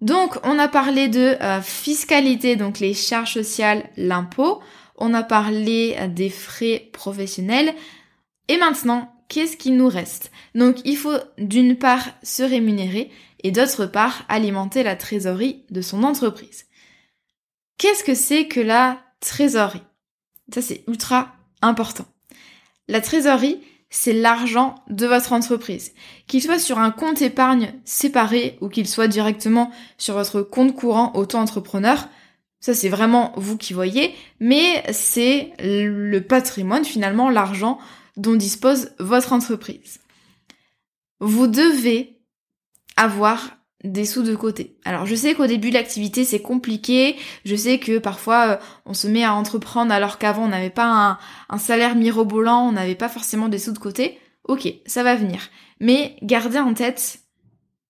Donc 0.00 0.38
on 0.44 0.58
a 0.58 0.68
parlé 0.68 1.08
de 1.08 1.36
fiscalité, 1.62 2.56
donc 2.56 2.78
les 2.78 2.94
charges 2.94 3.34
sociales, 3.34 3.88
l'impôt. 3.96 4.60
On 4.96 5.14
a 5.14 5.22
parlé 5.22 5.96
des 6.08 6.30
frais 6.30 6.90
professionnels. 6.92 7.74
Et 8.48 8.58
maintenant, 8.58 9.14
qu'est-ce 9.28 9.56
qu'il 9.56 9.76
nous 9.76 9.88
reste? 9.88 10.30
Donc 10.54 10.76
il 10.84 10.96
faut 10.96 11.16
d'une 11.38 11.76
part 11.76 12.06
se 12.22 12.42
rémunérer 12.42 13.10
et 13.42 13.50
d'autre 13.50 13.86
part 13.86 14.24
alimenter 14.28 14.82
la 14.82 14.96
trésorerie 14.96 15.64
de 15.70 15.80
son 15.80 16.02
entreprise. 16.02 16.66
Qu'est-ce 17.78 18.04
que 18.04 18.14
c'est 18.14 18.46
que 18.46 18.60
la 18.60 19.00
trésorerie? 19.20 19.82
Ça 20.54 20.62
c'est 20.62 20.84
ultra 20.86 21.34
important. 21.66 22.06
La 22.88 23.00
trésorerie, 23.00 23.60
c'est 23.90 24.12
l'argent 24.12 24.74
de 24.90 25.06
votre 25.06 25.32
entreprise. 25.32 25.92
Qu'il 26.26 26.42
soit 26.42 26.58
sur 26.58 26.78
un 26.78 26.90
compte 26.90 27.22
épargne 27.22 27.74
séparé 27.84 28.58
ou 28.60 28.68
qu'il 28.68 28.88
soit 28.88 29.08
directement 29.08 29.70
sur 29.98 30.14
votre 30.14 30.42
compte 30.42 30.74
courant 30.74 31.12
auto-entrepreneur, 31.14 32.08
ça 32.60 32.74
c'est 32.74 32.88
vraiment 32.88 33.32
vous 33.36 33.56
qui 33.56 33.72
voyez, 33.72 34.14
mais 34.40 34.82
c'est 34.92 35.52
le 35.60 36.18
patrimoine 36.20 36.84
finalement, 36.84 37.30
l'argent 37.30 37.78
dont 38.16 38.34
dispose 38.34 38.90
votre 38.98 39.32
entreprise. 39.32 40.00
Vous 41.20 41.46
devez 41.46 42.20
avoir 42.96 43.56
des 43.84 44.06
sous 44.06 44.22
de 44.22 44.34
côté. 44.34 44.76
Alors 44.84 45.06
je 45.06 45.14
sais 45.14 45.34
qu'au 45.34 45.46
début 45.46 45.68
de 45.68 45.74
l'activité 45.74 46.24
c'est 46.24 46.40
compliqué, 46.40 47.16
je 47.44 47.54
sais 47.54 47.78
que 47.78 47.98
parfois 47.98 48.48
euh, 48.48 48.56
on 48.86 48.94
se 48.94 49.06
met 49.06 49.22
à 49.22 49.34
entreprendre 49.34 49.92
alors 49.92 50.18
qu'avant 50.18 50.44
on 50.44 50.48
n'avait 50.48 50.70
pas 50.70 51.18
un, 51.48 51.58
salaire 51.58 51.94
mirobolant, 51.94 52.66
on 52.66 52.72
n'avait 52.72 52.94
pas 52.94 53.08
forcément 53.08 53.48
des 53.48 53.58
sous 53.58 53.72
de 53.72 53.78
côté. 53.78 54.18
Ok, 54.48 54.68
ça 54.86 55.02
va 55.02 55.14
venir. 55.14 55.50
Mais 55.80 56.16
gardez 56.22 56.58
en 56.58 56.74
tête 56.74 57.20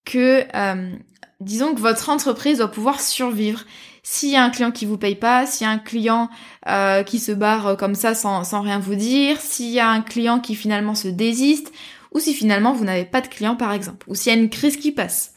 que 0.05 0.45
euh, 0.55 0.93
disons 1.41 1.75
que 1.75 1.81
votre 1.81 2.11
entreprise 2.11 2.59
doit 2.59 2.71
pouvoir 2.71 3.01
survivre. 3.01 3.63
S'il 4.03 4.31
y 4.31 4.37
a 4.37 4.45
un 4.45 4.51
client 4.51 4.71
qui 4.71 4.85
vous 4.85 4.99
paye 4.99 5.15
pas, 5.15 5.47
s'il 5.47 5.67
y 5.67 5.71
a 5.71 5.73
un 5.73 5.79
client 5.79 6.29
euh, 6.69 7.05
qui 7.05 7.19
se 7.19 7.33
barre 7.33 7.77
comme 7.79 7.95
ça 7.95 8.15
sans, 8.15 8.45
sans 8.45 8.61
rien 8.61 8.79
vous 8.79 8.97
dire, 8.97 9.41
s'il 9.41 9.71
y 9.71 9.81
a 9.81 9.89
un 9.89 10.03
client 10.03 10.41
qui 10.41 10.55
finalement 10.55 10.95
se 10.95 11.09
désiste, 11.09 11.73
ou 12.13 12.19
si 12.19 12.35
finalement 12.35 12.73
vous 12.73 12.85
n'avez 12.85 13.05
pas 13.05 13.21
de 13.21 13.29
clients 13.29 13.57
par 13.57 13.73
exemple, 13.73 14.05
ou 14.09 14.15
s'il 14.15 14.33
y 14.33 14.37
a 14.37 14.39
une 14.39 14.51
crise 14.51 14.77
qui 14.77 14.93
passe. 14.93 15.34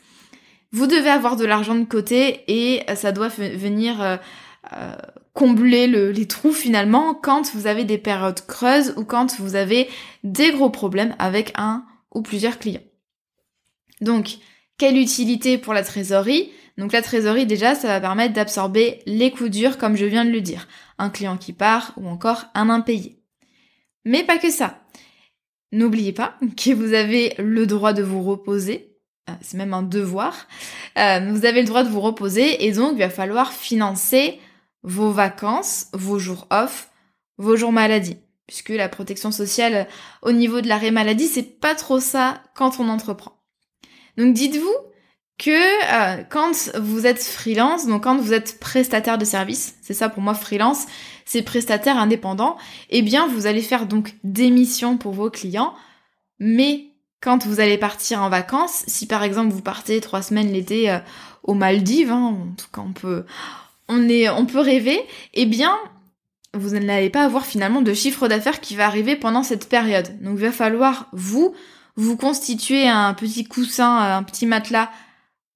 Vous 0.72 0.88
devez 0.88 1.10
avoir 1.10 1.36
de 1.36 1.46
l'argent 1.46 1.76
de 1.76 1.86
côté 1.86 2.44
et 2.48 2.82
ça 2.96 3.12
doit 3.12 3.30
venir 3.30 4.02
euh, 4.02 4.18
euh, 4.74 4.96
combler 5.34 5.88
les 5.88 6.28
trous 6.28 6.52
finalement 6.52 7.14
quand 7.14 7.54
vous 7.54 7.68
avez 7.68 7.86
des 7.86 7.98
périodes 7.98 8.46
creuses 8.46 8.94
ou 8.98 9.06
quand 9.06 9.40
vous 9.40 9.56
avez 9.56 9.88
des 10.24 10.52
gros 10.52 10.70
problèmes 10.70 11.16
avec 11.20 11.54
un 11.56 11.86
ou 12.14 12.22
plusieurs 12.22 12.60
clients. 12.60 12.82
Donc, 14.02 14.38
quelle 14.78 14.98
utilité 14.98 15.58
pour 15.58 15.74
la 15.74 15.84
trésorerie? 15.84 16.52
Donc 16.78 16.92
la 16.92 17.02
trésorerie 17.02 17.48
déjà, 17.48 17.74
ça 17.74 17.88
va 17.88 18.00
permettre 18.00 18.34
d'absorber 18.34 19.00
les 19.06 19.32
coups 19.32 19.50
durs 19.50 19.78
comme 19.78 19.96
je 19.96 20.06
viens 20.06 20.26
de 20.26 20.32
le 20.32 20.42
dire. 20.42 20.68
Un 21.00 21.10
client 21.10 21.38
qui 21.38 21.54
part 21.54 21.94
ou 21.98 22.08
encore 22.08 22.46
un 22.54 22.70
impayé. 22.70 23.20
Mais 24.06 24.24
pas 24.24 24.38
que 24.38 24.52
ça. 24.52 24.84
N'oubliez 25.72 26.14
pas 26.14 26.38
que 26.56 26.74
vous 26.74 26.94
avez 26.94 27.34
le 27.40 27.66
droit 27.66 27.94
de 27.94 28.04
vous 28.04 28.24
reposer. 28.24 28.97
Euh, 29.30 29.34
c'est 29.42 29.58
même 29.58 29.74
un 29.74 29.84
devoir. 29.84 30.48
Euh, 30.98 31.20
vous 31.32 31.46
avez 31.46 31.62
le 31.62 31.68
droit 31.68 31.84
de 31.84 31.90
vous 31.90 32.02
reposer 32.02 32.66
et 32.66 32.72
donc 32.72 32.94
il 32.94 33.00
va 33.00 33.10
falloir 33.10 33.52
financer 33.52 34.40
vos 34.84 35.12
vacances, 35.12 35.88
vos 35.94 36.20
jours 36.20 36.48
off, 36.50 36.90
vos 37.38 37.56
jours 37.56 37.72
maladie. 37.72 38.18
Puisque 38.48 38.70
la 38.70 38.88
protection 38.88 39.32
sociale 39.32 39.88
au 40.22 40.32
niveau 40.32 40.62
de 40.62 40.68
l'arrêt 40.68 40.92
maladie, 40.92 41.28
c'est 41.28 41.60
pas 41.60 41.76
trop 41.76 42.00
ça 42.00 42.42
quand 42.56 42.80
on 42.80 42.88
entreprend. 42.88 43.34
Donc 44.18 44.34
dites-vous 44.34 44.74
que 45.38 45.52
euh, 45.52 46.24
quand 46.30 46.72
vous 46.80 47.06
êtes 47.06 47.22
freelance, 47.22 47.86
donc 47.86 48.06
quand 48.06 48.18
vous 48.18 48.34
êtes 48.34 48.60
prestataire 48.60 49.18
de 49.18 49.26
service, 49.26 49.76
c'est 49.82 49.94
ça 49.94 50.10
pour 50.10 50.24
moi 50.24 50.34
freelance, 50.34 50.86
c'est 51.26 51.44
prestataire 51.44 51.98
indépendant, 51.98 52.58
eh 52.90 53.02
bien 53.02 53.28
vous 53.28 53.46
allez 53.46 53.62
faire 53.62 53.86
donc 53.86 54.16
des 54.24 54.50
missions 54.50 54.98
pour 54.98 55.12
vos 55.12 55.30
clients, 55.30 55.76
mais 56.40 56.88
quand 57.28 57.46
vous 57.46 57.60
allez 57.60 57.78
partir 57.78 58.24
en 58.24 58.30
vacances, 58.30 58.86
si 58.88 59.06
par 59.06 59.22
exemple 59.22 59.52
vous 59.52 59.62
partez 59.62 60.00
trois 60.00 60.22
semaines 60.22 60.50
l'été 60.50 60.90
euh, 60.90 61.00
aux 61.44 61.56
Maldives, 61.56 62.10
hein, 62.10 62.38
en 62.40 62.56
tout 62.56 62.68
cas 62.74 62.80
on 62.80 62.94
peut, 62.94 63.26
on 63.90 64.08
est, 64.08 64.30
on 64.30 64.46
peut 64.46 64.62
rêver, 64.62 64.98
eh 65.34 65.46
bien 65.46 65.78
vous 66.54 66.70
n'allez 66.70 67.10
pas 67.10 67.26
avoir 67.26 67.46
finalement 67.46 67.82
de 67.82 67.94
chiffre 67.94 68.30
d'affaires 68.30 68.62
qui 68.62 68.78
va 68.78 68.86
arriver 68.86 69.18
pendant 69.18 69.44
cette 69.44 69.68
période. 69.68 70.08
Donc 70.22 70.36
il 70.38 70.46
va 70.46 70.54
falloir 70.54 71.10
vous 71.12 71.54
vous 71.98 72.16
constituer 72.16 72.88
un 72.88 73.14
petit 73.14 73.44
coussin, 73.44 73.98
un 73.98 74.24
petit 74.24 74.46
matelas 74.46 74.90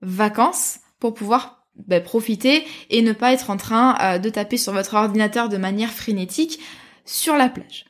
vacances 0.02 0.80
pour 1.00 1.14
pouvoir 1.14 1.64
ben, 1.88 2.04
profiter 2.04 2.66
et 2.90 3.02
ne 3.02 3.14
pas 3.14 3.32
être 3.32 3.50
en 3.50 3.56
train 3.56 3.96
euh, 4.02 4.18
de 4.18 4.30
taper 4.30 4.58
sur 4.58 4.74
votre 4.74 4.96
ordinateur 4.96 5.48
de 5.48 5.56
manière 5.56 5.92
frénétique 5.92 6.60
sur 7.06 7.38
la 7.38 7.48
plage. 7.48 7.86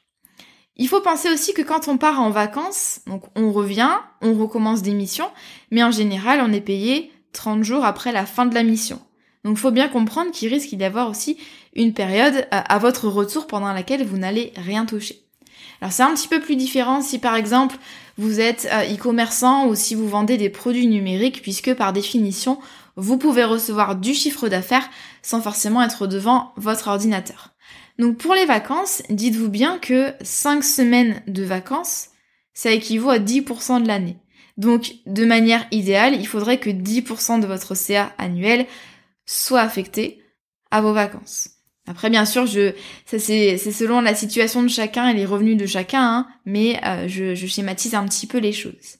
Il 0.82 0.88
faut 0.88 1.00
penser 1.00 1.30
aussi 1.30 1.54
que 1.54 1.62
quand 1.62 1.88
on 1.90 1.98
part 1.98 2.20
en 2.20 2.32
vacances, 2.32 3.02
donc 3.06 3.22
on 3.36 3.52
revient, 3.52 3.92
on 4.24 4.34
recommence 4.34 4.82
des 4.82 4.96
missions, 4.96 5.30
mais 5.70 5.84
en 5.84 5.92
général 5.92 6.42
on 6.44 6.52
est 6.52 6.60
payé 6.60 7.12
30 7.34 7.64
jours 7.64 7.86
après 7.86 8.12
la 8.12 8.26
fin 8.26 8.48
de 8.48 8.56
la 8.56 8.64
mission. 8.64 9.00
Donc 9.44 9.58
faut 9.58 9.70
bien 9.70 9.90
comprendre 9.90 10.32
qu'il 10.32 10.52
risque 10.52 10.74
d'y 10.74 10.84
avoir 10.84 11.08
aussi 11.08 11.38
une 11.76 11.94
période 11.94 12.34
euh, 12.52 12.62
à 12.68 12.80
votre 12.80 13.08
retour 13.10 13.46
pendant 13.46 13.72
laquelle 13.74 14.04
vous 14.04 14.18
n'allez 14.18 14.54
rien 14.56 14.88
toucher. 14.88 15.22
Alors 15.82 15.92
c'est 15.92 16.02
un 16.02 16.16
petit 16.16 16.28
peu 16.28 16.40
plus 16.40 16.56
différent 16.56 17.04
si 17.04 17.20
par 17.20 17.36
exemple 17.36 17.76
vous 18.18 18.40
êtes 18.40 18.68
euh, 18.74 18.92
e-commerçant 18.92 19.68
ou 19.68 19.76
si 19.76 19.94
vous 19.94 20.10
vendez 20.10 20.38
des 20.38 20.50
produits 20.50 20.88
numériques 20.88 21.44
puisque 21.44 21.76
par 21.76 21.94
définition 21.94 22.58
vous 22.96 23.20
pouvez 23.20 23.44
recevoir 23.44 23.98
du 23.98 24.16
chiffre 24.16 24.50
d'affaires 24.50 24.90
sans 25.22 25.42
forcément 25.42 25.84
être 25.84 26.08
devant 26.08 26.54
votre 26.56 26.88
ordinateur. 26.88 27.51
Donc 28.02 28.18
pour 28.18 28.34
les 28.34 28.46
vacances, 28.46 29.04
dites-vous 29.12 29.50
bien 29.50 29.78
que 29.78 30.12
5 30.22 30.64
semaines 30.64 31.22
de 31.28 31.44
vacances, 31.44 32.08
ça 32.52 32.72
équivaut 32.72 33.12
à 33.12 33.20
10% 33.20 33.84
de 33.84 33.88
l'année. 33.88 34.18
Donc 34.58 34.96
de 35.06 35.24
manière 35.24 35.68
idéale, 35.70 36.16
il 36.16 36.26
faudrait 36.26 36.58
que 36.58 36.72
10% 36.72 37.40
de 37.40 37.46
votre 37.46 37.76
CA 37.76 38.12
annuel 38.18 38.66
soit 39.28 39.62
affecté 39.62 40.24
à 40.72 40.82
vos 40.82 40.94
vacances. 40.94 41.50
Après, 41.86 42.10
bien 42.10 42.26
sûr, 42.26 42.48
je, 42.48 42.74
c'est, 43.06 43.58
selon 43.58 44.02
la 44.02 44.16
situation 44.16 44.64
de 44.64 44.68
chacun 44.68 45.08
et 45.10 45.14
les 45.14 45.26
revenus 45.28 45.58
de 45.58 45.68
chacun, 45.68 46.02
hein, 46.04 46.28
mais 46.48 46.82
euh, 46.84 47.08
je 47.08 47.46
schématise 47.46 47.94
un 47.94 48.06
petit 48.06 48.26
peu 48.26 48.40
les 48.40 48.52
choses. 48.52 48.98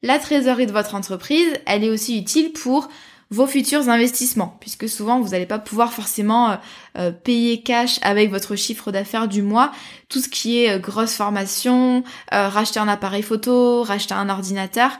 La 0.00 0.18
trésorerie 0.18 0.66
de 0.66 0.72
votre 0.72 0.94
entreprise, 0.94 1.52
elle 1.66 1.84
est 1.84 1.90
aussi 1.90 2.18
utile 2.18 2.54
pour 2.54 2.88
vos 3.32 3.46
futurs 3.46 3.88
investissements, 3.88 4.56
puisque 4.60 4.88
souvent 4.88 5.20
vous 5.20 5.30
n'allez 5.30 5.46
pas 5.46 5.58
pouvoir 5.58 5.92
forcément 5.92 6.50
euh, 6.50 6.56
euh, 6.98 7.10
payer 7.10 7.62
cash 7.62 7.98
avec 8.02 8.30
votre 8.30 8.54
chiffre 8.54 8.92
d'affaires 8.92 9.26
du 9.26 9.42
mois, 9.42 9.72
tout 10.08 10.20
ce 10.20 10.28
qui 10.28 10.58
est 10.58 10.78
grosse 10.78 11.14
formation, 11.14 12.04
racheter 12.30 12.78
un 12.78 12.88
appareil 12.88 13.22
photo, 13.22 13.82
racheter 13.82 14.14
un 14.14 14.28
ordinateur, 14.28 14.92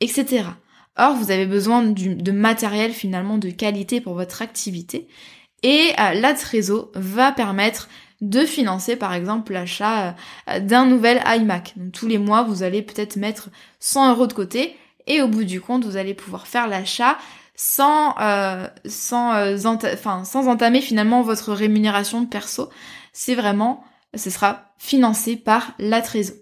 etc. 0.00 0.44
Or, 0.96 1.14
vous 1.14 1.30
avez 1.30 1.46
besoin 1.46 1.82
de 1.82 2.32
matériel 2.32 2.92
finalement 2.92 3.38
de 3.38 3.50
qualité 3.50 4.00
pour 4.00 4.14
votre 4.14 4.42
activité. 4.42 5.08
Et 5.62 5.92
euh, 5.98 6.14
la 6.14 6.34
va 6.94 7.32
permettre 7.32 7.88
de 8.20 8.44
financer 8.44 8.96
par 8.96 9.14
exemple 9.14 9.52
l'achat 9.52 10.14
euh, 10.48 10.60
d'un 10.60 10.86
nouvel 10.86 11.22
iMac. 11.26 11.74
Donc 11.76 11.92
tous 11.92 12.06
les 12.06 12.18
mois, 12.18 12.42
vous 12.42 12.62
allez 12.62 12.82
peut-être 12.82 13.16
mettre 13.16 13.50
100 13.80 14.12
euros 14.12 14.26
de 14.26 14.32
côté 14.32 14.76
et 15.06 15.22
au 15.22 15.28
bout 15.28 15.44
du 15.44 15.60
compte, 15.60 15.84
vous 15.84 15.96
allez 15.96 16.14
pouvoir 16.14 16.46
faire 16.46 16.68
l'achat 16.68 17.18
sans 17.62 18.14
euh, 18.20 18.66
sans 18.86 19.56
sans 20.24 20.48
entamer 20.48 20.80
finalement 20.80 21.22
votre 21.22 21.52
rémunération 21.52 22.24
perso. 22.24 22.70
C'est 23.12 23.34
vraiment 23.34 23.84
ce 24.14 24.30
sera 24.30 24.72
financé 24.78 25.36
par 25.36 25.72
la 25.78 26.00
Trésor. 26.00 26.36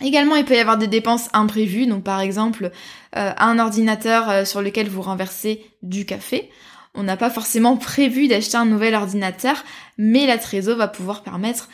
Également, 0.00 0.36
il 0.36 0.44
peut 0.44 0.54
y 0.54 0.58
avoir 0.58 0.78
des 0.78 0.86
dépenses 0.86 1.28
imprévues, 1.32 1.86
donc 1.86 2.02
par 2.02 2.20
exemple 2.20 2.70
un 3.12 3.58
ordinateur 3.58 4.46
sur 4.46 4.62
lequel 4.62 4.88
vous 4.88 5.02
renversez 5.02 5.64
du 5.82 6.06
café 6.06 6.50
on 6.94 7.02
n'a 7.02 7.16
pas 7.16 7.30
forcément 7.30 7.76
prévu 7.76 8.28
d'acheter 8.28 8.56
un 8.56 8.66
nouvel 8.66 8.94
ordinateur, 8.94 9.64
mais 9.98 10.26
la 10.26 10.38
Trésor 10.38 10.76
va 10.76 10.88
pouvoir 10.88 11.22
permettre 11.22 11.68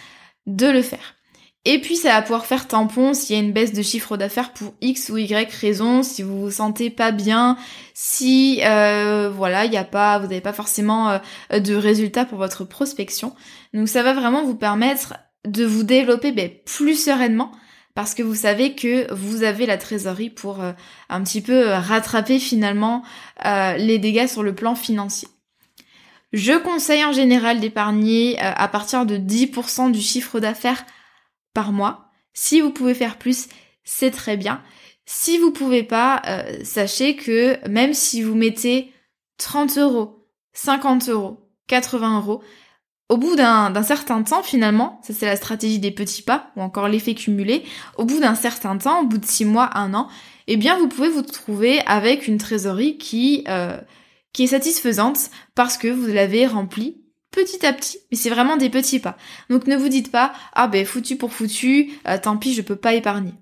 de 0.47 0.67
le 0.67 0.83
faire. 0.83 1.18
Et 1.65 1.81
puis 1.81 1.97
ça 1.97 2.11
va 2.11 2.23
pouvoir 2.23 2.47
faire 2.47 2.69
tampon 2.69 3.15
s'il 3.15 3.37
y 3.37 3.38
a 3.38 3.43
une 3.43 3.53
baisse 3.53 3.73
de 3.73 3.83
chiffre 3.83 4.17
d'affaires 4.17 4.53
pour 4.53 4.75
X 4.81 5.11
ou 5.11 5.19
Y 5.19 5.53
raison, 5.53 6.03
si 6.03 6.23
vous 6.23 6.41
vous 6.41 6.50
sentez 6.50 6.88
pas 6.88 7.11
bien, 7.11 7.57
si 7.95 8.61
euh, 8.65 9.29
voilà, 9.29 9.65
il 9.65 9.73
y 9.73 9.77
a 9.77 9.85
pas, 9.85 10.19
vous 10.19 10.29
n'avez 10.29 10.41
pas 10.41 10.53
forcément 10.53 11.11
euh, 11.53 11.59
de 11.59 11.75
résultats 11.75 12.25
pour 12.25 12.38
votre 12.38 12.65
prospection. 12.65 13.35
Donc 13.75 13.88
ça 13.88 14.03
va 14.03 14.15
vraiment 14.15 14.45
vous 14.45 14.55
permettre 14.55 15.15
de 15.47 15.65
vous 15.65 15.83
développer 15.83 16.33
ben, 16.33 16.50
plus 16.65 16.95
sereinement 16.95 17.53
parce 17.94 18.14
que 18.14 18.23
vous 18.23 18.37
savez 18.37 18.77
que 18.77 19.12
vous 19.12 19.42
avez 19.42 19.66
la 19.66 19.77
trésorerie 19.77 20.31
pour 20.31 20.62
euh, 20.62 20.73
un 21.09 21.23
petit 21.25 21.40
peu 21.42 21.68
euh, 21.68 21.81
rattraper 21.81 22.38
finalement 22.38 23.03
les 23.44 23.99
dégâts 23.99 24.29
sur 24.29 24.42
le 24.42 24.55
plan 24.55 24.75
financier. 24.75 25.29
Je 26.33 26.53
conseille 26.53 27.05
en 27.05 27.12
général 27.12 27.59
d'épargner 27.59 28.38
à 28.38 28.68
partir 28.68 29.07
de 29.07 29.16
10% 29.16 29.90
du 29.90 30.01
chiffre 30.01 30.40
d'affaires 30.40 30.85
mois. 31.73 32.11
Si 32.35 32.61
vous 32.61 32.71
pouvez 32.71 32.94
faire 32.94 33.18
plus, 33.18 33.49
c'est 33.85 34.11
très 34.11 34.37
bien. 34.37 34.62
Si 35.07 35.38
vous 35.38 35.51
pouvez 35.51 35.83
pas, 35.83 36.23
sachez 36.62 37.16
que 37.16 37.66
même 37.68 37.94
si 37.94 38.23
vous 38.23 38.35
mettez 38.35 38.92
30 39.38 39.79
euros, 39.79 40.27
50 40.53 41.09
euros, 41.09 41.51
80 41.68 42.18
euros, 42.18 42.42
au 43.09 43.16
bout 43.16 43.37
d'un 43.37 43.83
certain 43.83 44.23
temps, 44.23 44.42
finalement, 44.42 45.01
ça 45.03 45.14
c'est 45.14 45.27
la 45.27 45.37
stratégie 45.37 45.79
des 45.79 45.90
petits 45.90 46.23
pas, 46.23 46.51
ou 46.57 46.61
encore 46.61 46.88
l'effet 46.88 47.14
cumulé, 47.14 47.64
au 47.97 48.05
bout 48.05 48.21
d'un 48.21 48.35
certain 48.35 48.77
temps, 48.77 49.01
au 49.01 49.07
bout 49.07 49.18
de 49.18 49.25
six 49.25 49.47
mois, 49.47 49.71
un 49.79 49.94
an, 49.94 50.09
eh 50.47 50.57
bien 50.57 50.79
vous 50.79 50.88
pouvez 50.88 51.09
vous 51.09 51.23
trouver 51.23 51.81
avec 51.87 52.29
une 52.29 52.38
trésorerie 52.38 52.99
qui, 52.99 53.44
euh, 53.49 53.79
qui 54.33 54.44
est 54.44 54.49
satisfaisante 54.49 55.31
parce 55.55 55.79
que 55.79 55.88
vous 55.88 56.07
l'avez 56.07 56.47
remplie 56.47 57.03
petit 57.31 57.64
à 57.67 57.73
petit, 57.73 57.99
mais 58.11 58.17
c'est 58.17 58.31
vraiment 58.31 58.57
des 58.57 58.71
petits 58.71 58.99
pas. 58.99 59.17
Donc 59.51 59.67
ne 59.67 59.77
vous 59.77 59.88
dites 59.88 60.11
pas, 60.11 60.33
ah 60.55 60.69
ben 60.69 60.85
foutu 60.85 61.17
pour 61.17 61.33
foutu, 61.33 61.93
euh, 62.07 62.19
tant 62.21 62.37
pis, 62.37 62.55
je 62.55 62.62
peux 62.62 62.77
pas 62.77 62.95
épargner. 62.95 63.35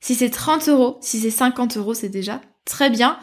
Si 0.00 0.14
c'est 0.14 0.30
30 0.30 0.68
euros, 0.68 0.98
si 1.00 1.18
c'est 1.18 1.30
50 1.30 1.76
euros, 1.76 1.94
c'est 1.94 2.08
déjà 2.08 2.40
très 2.64 2.90
bien. 2.90 3.18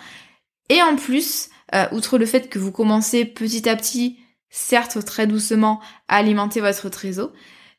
Et 0.70 0.82
en 0.82 0.96
plus, 0.96 1.50
euh, 1.76 1.86
outre 1.92 2.18
le 2.18 2.26
fait 2.26 2.50
que 2.50 2.60
vous 2.60 2.72
commencez 2.72 3.26
petit 3.26 3.68
à 3.70 3.76
petit 3.76 4.18
certes 4.50 5.04
très 5.04 5.26
doucement, 5.26 5.80
à 6.08 6.18
alimenter 6.18 6.62
votre 6.62 6.88
trésor, 6.90 7.32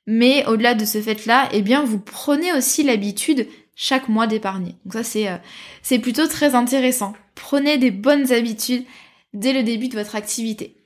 mais 0.07 0.45
au-delà 0.47 0.75
de 0.75 0.85
ce 0.85 1.01
fait-là, 1.01 1.49
eh 1.53 1.63
bien, 1.63 1.85
vous 1.85 2.01
prenez 2.01 2.53
aussi 2.53 2.83
l'habitude 2.83 3.49
chaque 3.77 4.09
mois 4.09 4.27
d'épargner. 4.27 4.75
Donc 4.85 4.95
ça, 4.95 5.05
c'est, 5.05 5.29
euh, 5.29 5.37
c'est 5.83 6.01
plutôt 6.01 6.27
très 6.27 6.55
intéressant. 6.55 7.15
Prenez 7.35 7.79
des 7.79 7.91
bonnes 7.91 8.33
habitudes 8.33 8.85
dès 9.33 9.53
le 9.53 9.63
début 9.63 9.89
de 9.89 9.97
votre 9.97 10.17
activité. 10.17 10.77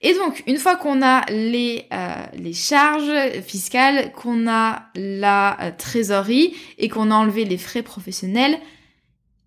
Et 0.00 0.14
donc, 0.14 0.44
une 0.46 0.58
fois 0.58 0.76
qu'on 0.76 1.02
a 1.02 1.24
les, 1.30 1.86
euh, 1.92 2.24
les 2.34 2.52
charges 2.52 3.40
fiscales, 3.42 4.12
qu'on 4.12 4.48
a 4.48 4.90
la 4.94 5.60
euh, 5.60 5.72
trésorerie 5.76 6.54
et 6.78 6.88
qu'on 6.88 7.10
a 7.10 7.14
enlevé 7.16 7.44
les 7.44 7.58
frais 7.58 7.82
professionnels, 7.82 8.58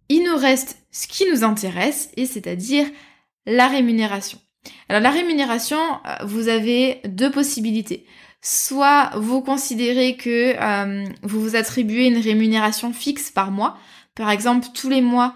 il 0.10 0.24
nous 0.24 0.36
reste 0.36 0.78
ce 0.92 1.08
qui 1.08 1.26
nous 1.32 1.46
intéresse, 1.46 2.12
et 2.18 2.26
c'est-à-dire 2.26 2.86
la 3.46 3.68
rémunération. 3.68 4.40
Alors 4.90 5.02
la 5.02 5.10
rémunération, 5.10 5.80
euh, 5.80 6.26
vous 6.26 6.48
avez 6.48 7.02
deux 7.06 7.32
possibilités. 7.32 8.06
Soit 8.42 9.12
vous 9.16 9.42
considérez 9.42 10.18
que 10.18 10.56
euh, 10.60 11.06
vous 11.24 11.42
vous 11.42 11.56
attribuez 11.56 12.08
une 12.08 12.18
rémunération 12.18 12.92
fixe 12.92 13.32
par 13.32 13.52
mois. 13.52 13.78
Par 14.16 14.30
exemple, 14.30 14.68
tous 14.74 14.90
les 14.90 15.02
mois, 15.02 15.34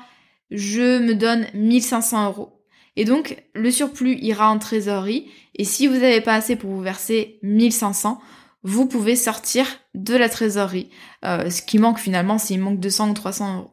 je 0.52 1.00
me 1.00 1.16
donne 1.16 1.48
1500 1.54 2.26
euros. 2.28 2.55
Et 2.96 3.06
donc, 3.06 3.44
le 3.54 3.72
surplus 3.72 4.18
ira 4.22 4.50
en 4.50 4.60
trésorerie. 4.60 5.30
Et 5.56 5.64
si 5.64 5.88
vous 5.88 5.96
n'avez 5.96 6.22
pas 6.22 6.36
assez 6.36 6.56
pour 6.56 6.72
vous 6.72 6.82
verser 6.82 7.40
1500, 7.44 8.20
vous 8.64 8.88
pouvez 8.88 9.16
sortir 9.16 9.66
de 9.94 10.16
la 10.16 10.30
trésorerie. 10.30 10.90
Euh, 11.24 11.50
ce 11.50 11.62
qui 11.62 11.78
manque 11.78 12.00
finalement, 12.00 12.38
c'est 12.38 12.56
il 12.56 12.60
manque 12.60 12.80
200 12.80 13.10
ou 13.10 13.14
300 13.14 13.58
euros. 13.58 13.72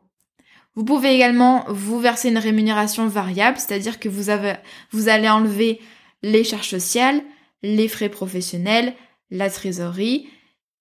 Vous 0.75 0.85
pouvez 0.85 1.15
également 1.15 1.65
vous 1.69 1.99
verser 1.99 2.29
une 2.29 2.39
rémunération 2.39 3.07
variable, 3.07 3.59
c'est-à-dire 3.59 4.01
que 4.01 4.09
vous, 4.09 4.31
avez, 4.31 4.55
vous 4.91 5.09
allez 5.09 5.29
enlever 5.29 5.81
les 6.23 6.45
charges 6.45 6.69
sociales, 6.69 7.23
les 7.63 7.89
frais 7.89 8.09
professionnels, 8.09 8.95
la 9.31 9.51
trésorerie, 9.51 10.29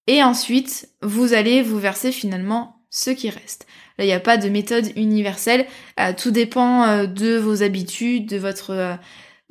et 0.06 0.22
ensuite 0.22 0.88
vous 1.02 1.34
allez 1.34 1.62
vous 1.62 1.78
verser 1.78 2.10
finalement 2.10 2.81
ce 2.92 3.10
qui 3.10 3.30
reste. 3.30 3.66
Là, 3.98 4.04
il 4.04 4.06
n'y 4.06 4.12
a 4.12 4.20
pas 4.20 4.36
de 4.36 4.48
méthode 4.48 4.92
universelle, 4.96 5.66
euh, 5.98 6.12
tout 6.16 6.30
dépend 6.30 6.84
euh, 6.84 7.06
de 7.06 7.36
vos 7.36 7.64
habitudes, 7.64 8.28
de 8.28 8.36
votre 8.36 8.70
euh, 8.70 8.96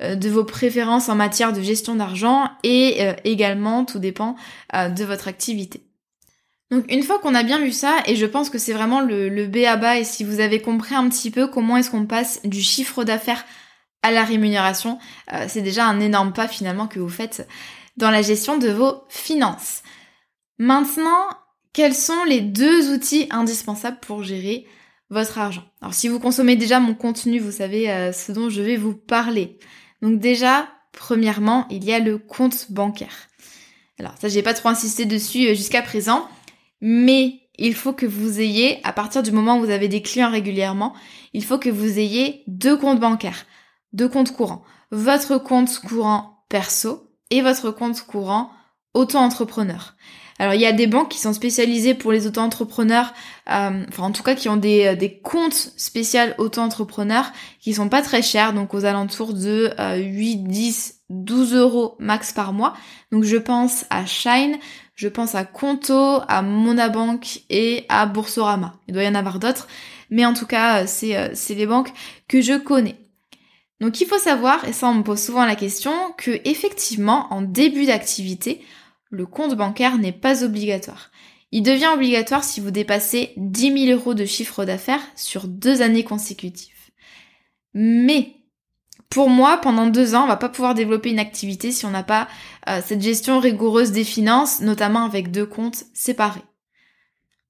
de 0.00 0.28
vos 0.30 0.44
préférences 0.44 1.08
en 1.08 1.14
matière 1.14 1.52
de 1.52 1.60
gestion 1.60 1.94
d'argent 1.94 2.50
et 2.64 3.06
également 3.22 3.84
tout 3.84 4.00
dépend 4.00 4.34
de 4.74 5.04
votre 5.04 5.28
activité. 5.28 5.84
Donc 6.72 6.90
une 6.90 7.04
fois 7.04 7.20
qu'on 7.20 7.36
a 7.36 7.44
bien 7.44 7.60
vu 7.60 7.70
ça, 7.70 7.98
et 8.06 8.16
je 8.16 8.26
pense 8.26 8.50
que 8.50 8.58
c'est 8.58 8.72
vraiment 8.72 9.00
le, 9.00 9.28
le 9.28 9.46
B 9.46 9.58
à 9.58 9.76
bas, 9.76 9.98
et 9.98 10.02
si 10.02 10.24
vous 10.24 10.40
avez 10.40 10.60
compris 10.60 10.96
un 10.96 11.08
petit 11.08 11.30
peu 11.30 11.46
comment 11.46 11.76
est-ce 11.76 11.92
qu'on 11.92 12.06
passe 12.06 12.40
du 12.42 12.60
chiffre 12.60 13.04
d'affaires 13.04 13.44
à 14.02 14.10
la 14.10 14.24
rémunération, 14.24 14.98
c'est 15.46 15.62
déjà 15.62 15.86
un 15.86 16.00
énorme 16.00 16.32
pas 16.32 16.48
finalement 16.48 16.88
que 16.88 16.98
vous 16.98 17.08
faites 17.08 17.46
dans 17.96 18.10
la 18.10 18.22
gestion 18.22 18.58
de 18.58 18.70
vos 18.70 19.04
finances. 19.08 19.84
Maintenant, 20.58 21.28
quels 21.72 21.94
sont 21.94 22.24
les 22.24 22.40
deux 22.40 22.92
outils 22.92 23.26
indispensables 23.30 24.00
pour 24.00 24.22
gérer 24.22 24.66
votre 25.10 25.38
argent? 25.38 25.64
Alors 25.80 25.94
si 25.94 26.08
vous 26.08 26.20
consommez 26.20 26.56
déjà 26.56 26.80
mon 26.80 26.94
contenu, 26.94 27.38
vous 27.38 27.52
savez 27.52 27.90
euh, 27.90 28.12
ce 28.12 28.32
dont 28.32 28.50
je 28.50 28.62
vais 28.62 28.76
vous 28.76 28.94
parler. 28.94 29.58
Donc 30.00 30.18
déjà, 30.18 30.68
premièrement, 30.92 31.66
il 31.70 31.84
y 31.84 31.92
a 31.92 31.98
le 31.98 32.18
compte 32.18 32.70
bancaire. 32.70 33.28
Alors 33.98 34.14
ça, 34.20 34.28
j'ai 34.28 34.42
pas 34.42 34.54
trop 34.54 34.68
insisté 34.68 35.04
dessus 35.04 35.48
euh, 35.48 35.54
jusqu'à 35.54 35.82
présent. 35.82 36.28
Mais 36.80 37.42
il 37.58 37.74
faut 37.74 37.92
que 37.92 38.06
vous 38.06 38.40
ayez, 38.40 38.80
à 38.82 38.92
partir 38.92 39.22
du 39.22 39.30
moment 39.30 39.56
où 39.56 39.60
vous 39.60 39.70
avez 39.70 39.86
des 39.86 40.02
clients 40.02 40.30
régulièrement, 40.30 40.94
il 41.32 41.44
faut 41.44 41.58
que 41.58 41.68
vous 41.68 41.98
ayez 41.98 42.42
deux 42.48 42.76
comptes 42.76 42.98
bancaires. 42.98 43.46
deux 43.92 44.08
comptes 44.08 44.32
courants. 44.32 44.64
Votre 44.90 45.38
compte 45.38 45.78
courant 45.78 46.44
perso 46.48 47.10
et 47.30 47.40
votre 47.40 47.70
compte 47.70 48.02
courant 48.02 48.50
auto-entrepreneur. 48.94 49.94
Alors 50.38 50.54
il 50.54 50.60
y 50.60 50.66
a 50.66 50.72
des 50.72 50.86
banques 50.86 51.10
qui 51.10 51.18
sont 51.18 51.32
spécialisées 51.32 51.94
pour 51.94 52.12
les 52.12 52.26
auto-entrepreneurs, 52.26 53.12
euh, 53.50 53.84
enfin 53.88 54.04
en 54.04 54.12
tout 54.12 54.22
cas 54.22 54.34
qui 54.34 54.48
ont 54.48 54.56
des, 54.56 54.86
euh, 54.86 54.96
des 54.96 55.18
comptes 55.18 55.72
spéciaux 55.76 56.20
auto-entrepreneurs 56.38 57.32
qui 57.60 57.74
sont 57.74 57.88
pas 57.88 58.02
très 58.02 58.22
chers, 58.22 58.52
donc 58.52 58.74
aux 58.74 58.84
alentours 58.84 59.34
de 59.34 59.70
8, 59.96 60.44
10, 60.44 61.02
12 61.10 61.54
euros 61.54 61.96
max 61.98 62.32
par 62.32 62.52
mois. 62.52 62.74
Donc 63.12 63.24
je 63.24 63.36
pense 63.36 63.84
à 63.90 64.06
Shine, 64.06 64.58
je 64.94 65.08
pense 65.08 65.34
à 65.34 65.44
Conto, 65.44 66.20
à 66.28 66.42
Monabank 66.42 67.42
et 67.50 67.84
à 67.88 68.06
Boursorama. 68.06 68.74
Il 68.88 68.94
doit 68.94 69.04
y 69.04 69.08
en 69.08 69.14
avoir 69.14 69.38
d'autres, 69.38 69.68
mais 70.10 70.24
en 70.24 70.34
tout 70.34 70.46
cas 70.46 70.86
c'est 70.86 71.16
euh, 71.16 71.28
c'est 71.34 71.54
les 71.54 71.66
banques 71.66 71.92
que 72.28 72.40
je 72.40 72.54
connais. 72.54 72.96
Donc 73.80 74.00
il 74.00 74.06
faut 74.06 74.18
savoir, 74.18 74.64
et 74.66 74.72
ça 74.72 74.88
on 74.88 74.94
me 74.94 75.02
pose 75.02 75.20
souvent 75.20 75.44
la 75.44 75.56
question, 75.56 75.92
que 76.16 76.40
effectivement 76.44 77.26
en 77.30 77.42
début 77.42 77.86
d'activité, 77.86 78.64
le 79.12 79.26
compte 79.26 79.54
bancaire 79.54 79.98
n'est 79.98 80.10
pas 80.10 80.42
obligatoire. 80.42 81.10
Il 81.52 81.62
devient 81.62 81.90
obligatoire 81.94 82.42
si 82.42 82.60
vous 82.60 82.70
dépassez 82.70 83.34
10 83.36 83.86
000 83.86 83.98
euros 83.98 84.14
de 84.14 84.24
chiffre 84.24 84.64
d'affaires 84.64 85.02
sur 85.14 85.46
deux 85.46 85.82
années 85.82 86.02
consécutives. 86.02 86.72
Mais 87.74 88.36
pour 89.10 89.28
moi, 89.28 89.58
pendant 89.58 89.86
deux 89.86 90.14
ans, 90.14 90.24
on 90.24 90.28
va 90.28 90.38
pas 90.38 90.48
pouvoir 90.48 90.74
développer 90.74 91.10
une 91.10 91.18
activité 91.18 91.70
si 91.70 91.84
on 91.84 91.90
n'a 91.90 92.02
pas 92.02 92.26
euh, 92.68 92.80
cette 92.84 93.02
gestion 93.02 93.38
rigoureuse 93.38 93.92
des 93.92 94.04
finances, 94.04 94.62
notamment 94.62 95.04
avec 95.04 95.30
deux 95.30 95.46
comptes 95.46 95.84
séparés 95.92 96.40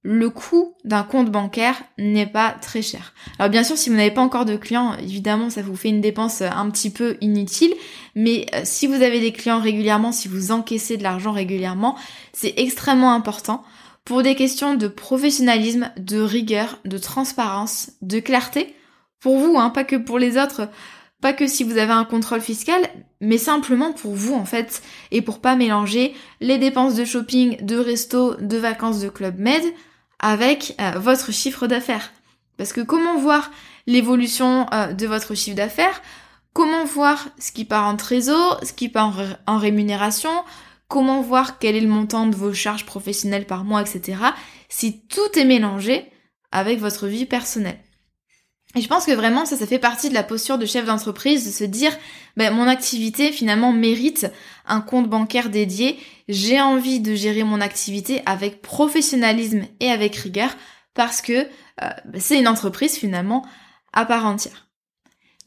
le 0.02 0.30
coût 0.30 0.74
d'un 0.84 1.04
compte 1.04 1.30
bancaire 1.30 1.80
n'est 1.96 2.26
pas 2.26 2.50
très 2.50 2.82
cher. 2.82 3.14
Alors 3.38 3.50
bien 3.50 3.62
sûr, 3.62 3.78
si 3.78 3.88
vous 3.88 3.96
n'avez 3.96 4.10
pas 4.10 4.20
encore 4.20 4.44
de 4.44 4.56
clients, 4.56 4.94
évidemment, 4.96 5.48
ça 5.48 5.62
vous 5.62 5.76
fait 5.76 5.90
une 5.90 6.00
dépense 6.00 6.40
euh, 6.40 6.48
un 6.50 6.68
petit 6.70 6.90
peu 6.90 7.16
inutile, 7.20 7.72
mais 8.16 8.46
euh, 8.54 8.62
si 8.64 8.86
vous 8.86 9.02
avez 9.02 9.20
des 9.20 9.32
clients 9.32 9.60
régulièrement, 9.60 10.10
si 10.10 10.26
vous 10.26 10.50
encaissez 10.50 10.96
de 10.96 11.04
l'argent 11.04 11.32
régulièrement, 11.32 11.96
c'est 12.32 12.54
extrêmement 12.56 13.12
important 13.12 13.62
pour 14.04 14.24
des 14.24 14.34
questions 14.34 14.74
de 14.74 14.88
professionnalisme, 14.88 15.92
de 15.96 16.20
rigueur, 16.20 16.78
de 16.84 16.98
transparence, 16.98 17.92
de 18.02 18.18
clarté, 18.18 18.74
pour 19.20 19.38
vous, 19.38 19.56
hein, 19.56 19.70
pas 19.70 19.84
que 19.84 19.94
pour 19.94 20.18
les 20.18 20.36
autres, 20.36 20.68
pas 21.20 21.32
que 21.32 21.46
si 21.46 21.62
vous 21.62 21.78
avez 21.78 21.92
un 21.92 22.04
contrôle 22.04 22.40
fiscal, 22.40 22.82
mais 23.20 23.38
simplement 23.38 23.92
pour 23.92 24.14
vous 24.14 24.34
en 24.34 24.44
fait, 24.44 24.82
et 25.12 25.22
pour 25.22 25.40
pas 25.40 25.54
mélanger 25.54 26.14
les 26.40 26.58
dépenses 26.58 26.96
de 26.96 27.04
shopping, 27.04 27.64
de 27.64 27.76
resto, 27.76 28.34
de 28.40 28.56
vacances 28.56 28.98
de 28.98 29.08
Club 29.08 29.38
Med, 29.38 29.62
avec 30.22 30.74
euh, 30.80 30.92
votre 30.98 31.32
chiffre 31.32 31.66
d'affaires. 31.66 32.12
Parce 32.56 32.72
que 32.72 32.80
comment 32.80 33.18
voir 33.18 33.50
l'évolution 33.86 34.66
euh, 34.72 34.92
de 34.92 35.06
votre 35.06 35.34
chiffre 35.34 35.56
d'affaires? 35.56 36.00
Comment 36.54 36.84
voir 36.84 37.28
ce 37.38 37.50
qui 37.50 37.64
part 37.64 37.86
en 37.86 37.96
trésor, 37.96 38.60
ce 38.62 38.72
qui 38.72 38.88
part 38.88 39.14
en, 39.46 39.58
rémunération? 39.58 40.30
Comment 40.88 41.22
voir 41.22 41.58
quel 41.58 41.76
est 41.76 41.80
le 41.80 41.88
montant 41.88 42.26
de 42.26 42.36
vos 42.36 42.52
charges 42.52 42.86
professionnelles 42.86 43.46
par 43.46 43.64
mois, 43.64 43.80
etc. 43.80 44.18
Si 44.68 45.00
tout 45.06 45.38
est 45.38 45.44
mélangé 45.44 46.10
avec 46.52 46.78
votre 46.78 47.06
vie 47.06 47.24
personnelle. 47.24 47.80
Et 48.74 48.80
je 48.80 48.88
pense 48.88 49.04
que 49.04 49.12
vraiment 49.12 49.44
ça, 49.44 49.56
ça 49.56 49.66
fait 49.66 49.78
partie 49.78 50.08
de 50.08 50.14
la 50.14 50.22
posture 50.22 50.58
de 50.58 50.64
chef 50.66 50.86
d'entreprise, 50.86 51.46
de 51.46 51.50
se 51.50 51.64
dire, 51.64 51.92
ben, 52.36 52.54
mon 52.54 52.66
activité 52.66 53.30
finalement 53.30 53.72
mérite 53.72 54.26
un 54.66 54.80
compte 54.80 55.08
bancaire 55.08 55.50
dédié. 55.50 55.98
J'ai 56.28 56.60
envie 56.60 57.00
de 57.00 57.14
gérer 57.14 57.44
mon 57.44 57.60
activité 57.60 58.22
avec 58.24 58.62
professionnalisme 58.62 59.64
et 59.80 59.90
avec 59.90 60.16
rigueur 60.16 60.50
parce 60.94 61.20
que 61.20 61.32
euh, 61.32 61.90
ben, 62.06 62.20
c'est 62.20 62.38
une 62.38 62.48
entreprise 62.48 62.96
finalement 62.96 63.44
à 63.92 64.06
part 64.06 64.24
entière. 64.24 64.68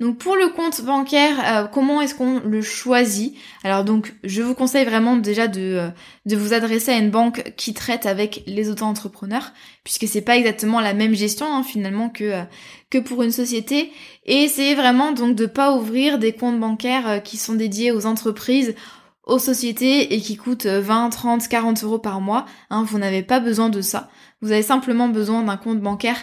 Donc 0.01 0.17
pour 0.17 0.35
le 0.35 0.49
compte 0.49 0.81
bancaire, 0.81 1.37
euh, 1.45 1.67
comment 1.67 2.01
est-ce 2.01 2.15
qu'on 2.15 2.41
le 2.41 2.61
choisit? 2.61 3.33
Alors 3.63 3.85
donc 3.85 4.13
je 4.25 4.41
vous 4.41 4.53
conseille 4.53 4.83
vraiment 4.83 5.15
déjà 5.15 5.47
de, 5.47 5.61
euh, 5.61 5.89
de 6.25 6.35
vous 6.35 6.53
adresser 6.53 6.91
à 6.91 6.97
une 6.97 7.11
banque 7.11 7.53
qui 7.55 7.73
traite 7.73 8.05
avec 8.05 8.43
les 8.45 8.69
auto-entrepreneurs, 8.69 9.53
puisque 9.85 10.05
c'est 10.05 10.21
pas 10.21 10.35
exactement 10.35 10.81
la 10.81 10.93
même 10.93 11.13
gestion 11.15 11.45
hein, 11.45 11.63
finalement 11.63 12.09
que, 12.09 12.25
euh, 12.25 12.43
que 12.89 12.97
pour 12.97 13.23
une 13.23 13.31
société. 13.31 13.89
Et 14.25 14.49
c'est 14.49 14.75
vraiment 14.75 15.13
donc 15.13 15.33
de 15.33 15.45
pas 15.45 15.73
ouvrir 15.73 16.19
des 16.19 16.33
comptes 16.33 16.59
bancaires 16.59 17.23
qui 17.23 17.37
sont 17.37 17.53
dédiés 17.53 17.93
aux 17.93 18.05
entreprises, 18.05 18.75
aux 19.23 19.39
sociétés 19.39 20.13
et 20.13 20.19
qui 20.19 20.35
coûtent 20.35 20.65
20, 20.65 21.09
30, 21.09 21.47
40 21.47 21.83
euros 21.85 21.99
par 21.99 22.19
mois. 22.19 22.45
Hein, 22.69 22.83
vous 22.83 22.99
n'avez 22.99 23.23
pas 23.23 23.39
besoin 23.39 23.69
de 23.69 23.79
ça. 23.79 24.09
Vous 24.41 24.51
avez 24.51 24.61
simplement 24.61 25.07
besoin 25.07 25.41
d'un 25.41 25.57
compte 25.57 25.79
bancaire 25.79 26.21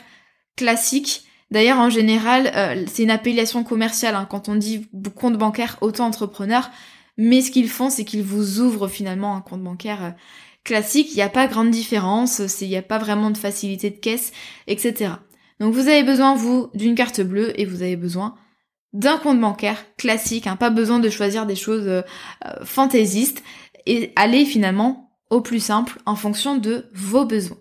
classique 0.57 1.25
D'ailleurs, 1.53 1.79
en 1.79 1.91
général, 1.91 2.51
euh, 2.57 2.83
c'est 2.91 3.03
une 3.03 3.11
appellation 3.11 3.63
commerciale 3.63 4.15
hein, 4.15 4.27
quand 4.29 4.49
on 4.49 4.55
dit 4.55 4.89
compte 5.15 5.37
bancaire 5.37 5.77
auto-entrepreneur. 5.83 6.71
Mais 7.19 7.43
ce 7.43 7.51
qu'ils 7.51 7.69
font, 7.69 7.91
c'est 7.91 8.07
qu'ils 8.07 8.23
vous 8.23 8.61
ouvrent 8.61 8.89
finalement 8.89 9.37
un 9.37 9.43
compte 9.43 9.63
bancaire 9.63 10.03
euh, 10.03 10.11
classique. 10.65 11.09
Il 11.11 11.17
n'y 11.17 11.23
a 11.23 11.29
pas 11.29 11.47
grande 11.49 11.71
différence, 11.71 12.41
il 12.63 12.69
n'y 12.69 12.77
a 12.77 12.83
pas 12.83 12.97
vraiment 12.97 13.31
de 13.31 13.37
facilité 13.37 13.91
de 13.91 13.99
caisse, 13.99 14.33
etc. 14.67 15.13
Donc 15.61 15.75
vous 15.75 15.89
avez 15.89 16.03
besoin, 16.05 16.35
vous, 16.35 16.71
d'une 16.73 16.95
carte 16.95 17.21
bleue 17.21 17.53
et 17.61 17.67
vous 17.67 17.83
avez 17.83 17.97
besoin 17.97 18.35
d'un 18.95 19.19
compte 19.19 19.39
bancaire 19.39 19.85
classique. 19.99 20.47
Hein, 20.47 20.57
pas 20.57 20.71
besoin 20.71 21.01
de 21.01 21.11
choisir 21.11 21.45
des 21.45 21.55
choses 21.55 21.87
euh, 21.87 22.03
fantaisistes 22.65 23.43
et 23.85 24.11
aller 24.17 24.47
finalement 24.47 25.13
au 25.29 25.43
plus 25.43 25.61
simple 25.61 25.99
en 26.07 26.17
fonction 26.17 26.57
de 26.57 26.87
vos 26.95 27.27
besoins. 27.27 27.59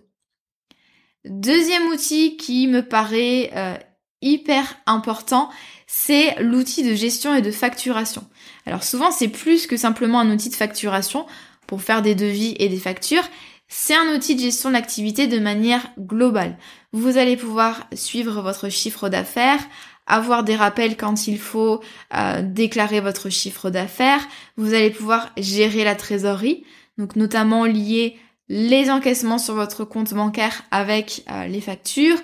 Deuxième 1.24 1.86
outil 1.88 2.36
qui 2.36 2.66
me 2.66 2.82
paraît 2.82 3.50
euh, 3.54 3.76
hyper 4.22 4.76
important, 4.86 5.50
c'est 5.86 6.40
l'outil 6.42 6.82
de 6.82 6.94
gestion 6.94 7.34
et 7.34 7.42
de 7.42 7.50
facturation. 7.50 8.26
Alors 8.66 8.82
souvent 8.82 9.10
c'est 9.10 9.28
plus 9.28 9.66
que 9.66 9.76
simplement 9.76 10.20
un 10.20 10.30
outil 10.30 10.50
de 10.50 10.54
facturation 10.54 11.26
pour 11.66 11.82
faire 11.82 12.02
des 12.02 12.14
devis 12.14 12.56
et 12.58 12.68
des 12.68 12.78
factures, 12.78 13.28
c'est 13.68 13.94
un 13.94 14.14
outil 14.14 14.34
de 14.34 14.40
gestion 14.40 14.72
d'activité 14.72 15.28
de 15.28 15.38
manière 15.38 15.86
globale. 15.98 16.58
Vous 16.92 17.16
allez 17.16 17.36
pouvoir 17.36 17.88
suivre 17.94 18.42
votre 18.42 18.68
chiffre 18.68 19.08
d'affaires, 19.08 19.60
avoir 20.06 20.44
des 20.44 20.56
rappels 20.56 20.96
quand 20.96 21.26
il 21.26 21.38
faut 21.38 21.80
euh, 22.14 22.42
déclarer 22.42 23.00
votre 23.00 23.30
chiffre 23.30 23.70
d'affaires, 23.70 24.26
vous 24.56 24.74
allez 24.74 24.90
pouvoir 24.90 25.30
gérer 25.38 25.84
la 25.84 25.94
trésorerie, 25.94 26.64
donc 26.98 27.16
notamment 27.16 27.64
lié 27.64 28.18
les 28.52 28.90
encaissements 28.90 29.38
sur 29.38 29.54
votre 29.54 29.86
compte 29.86 30.12
bancaire 30.12 30.62
avec 30.70 31.24
euh, 31.30 31.46
les 31.46 31.62
factures. 31.62 32.18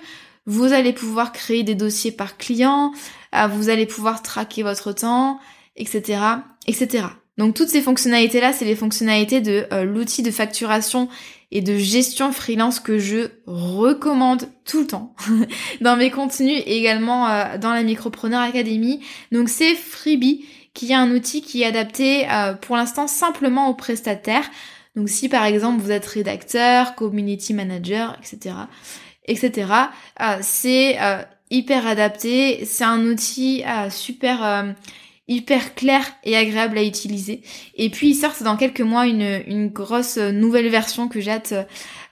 Vous 0.45 0.73
allez 0.73 0.93
pouvoir 0.93 1.31
créer 1.31 1.63
des 1.63 1.73
dossiers 1.73 2.11
par 2.11 2.37
client, 2.37 2.93
euh, 3.33 3.47
vous 3.47 3.69
allez 3.69 3.87
pouvoir 3.87 4.21
traquer 4.21 4.61
votre 4.61 4.93
temps, 4.93 5.39
etc., 5.75 6.21
etc. 6.67 7.05
Donc 7.39 7.55
toutes 7.55 7.69
ces 7.69 7.81
fonctionnalités-là, 7.81 8.53
c'est 8.53 8.65
les 8.65 8.75
fonctionnalités 8.75 9.41
de 9.41 9.65
euh, 9.73 9.83
l'outil 9.85 10.21
de 10.21 10.29
facturation 10.29 11.09
et 11.49 11.61
de 11.61 11.75
gestion 11.77 12.31
freelance 12.31 12.79
que 12.79 12.99
je 12.99 13.29
recommande 13.47 14.49
tout 14.65 14.81
le 14.81 14.87
temps 14.87 15.15
dans 15.81 15.97
mes 15.97 16.11
contenus 16.11 16.61
et 16.63 16.77
également 16.77 17.27
dans 17.57 17.73
la 17.73 17.81
Micropreneur 17.81 18.41
Academy. 18.41 18.99
Donc 19.31 19.49
c'est 19.49 19.73
Freebie 19.73 20.45
qui 20.75 20.91
est 20.91 20.95
un 20.95 21.09
outil 21.09 21.41
qui 21.41 21.63
est 21.63 21.65
adapté 21.65 22.27
pour 22.61 22.75
l'instant 22.75 23.07
simplement 23.07 23.67
aux 23.67 23.73
prestataires. 23.73 24.47
Donc 24.99 25.07
si 25.07 25.29
par 25.29 25.45
exemple 25.45 25.81
vous 25.81 25.91
êtes 25.91 26.05
rédacteur, 26.05 26.93
community 26.95 27.53
manager, 27.53 28.17
etc., 28.19 28.53
etc., 29.23 29.71
euh, 30.19 30.37
c'est 30.41 31.01
euh, 31.01 31.21
hyper 31.49 31.87
adapté, 31.87 32.65
c'est 32.65 32.83
un 32.83 33.05
outil 33.05 33.63
euh, 33.65 33.89
super 33.89 34.75
hyper 35.29 35.73
clair 35.75 36.03
et 36.25 36.35
agréable 36.35 36.77
à 36.77 36.83
utiliser. 36.83 37.43
Et 37.75 37.89
puis 37.89 38.09
il 38.09 38.15
sort 38.15 38.33
dans 38.41 38.57
quelques 38.57 38.81
mois 38.81 39.07
une, 39.07 39.41
une 39.47 39.69
grosse 39.69 40.17
nouvelle 40.17 40.67
version 40.67 41.07
que 41.07 41.21
j'ai 41.21 41.31
hâte 41.31 41.53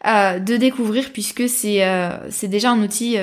de 0.06 0.56
découvrir 0.56 1.12
puisque 1.12 1.50
c'est 1.50 1.84
c'est 2.30 2.47
déjà 2.47 2.71
un 2.71 2.82
outil 2.82 3.17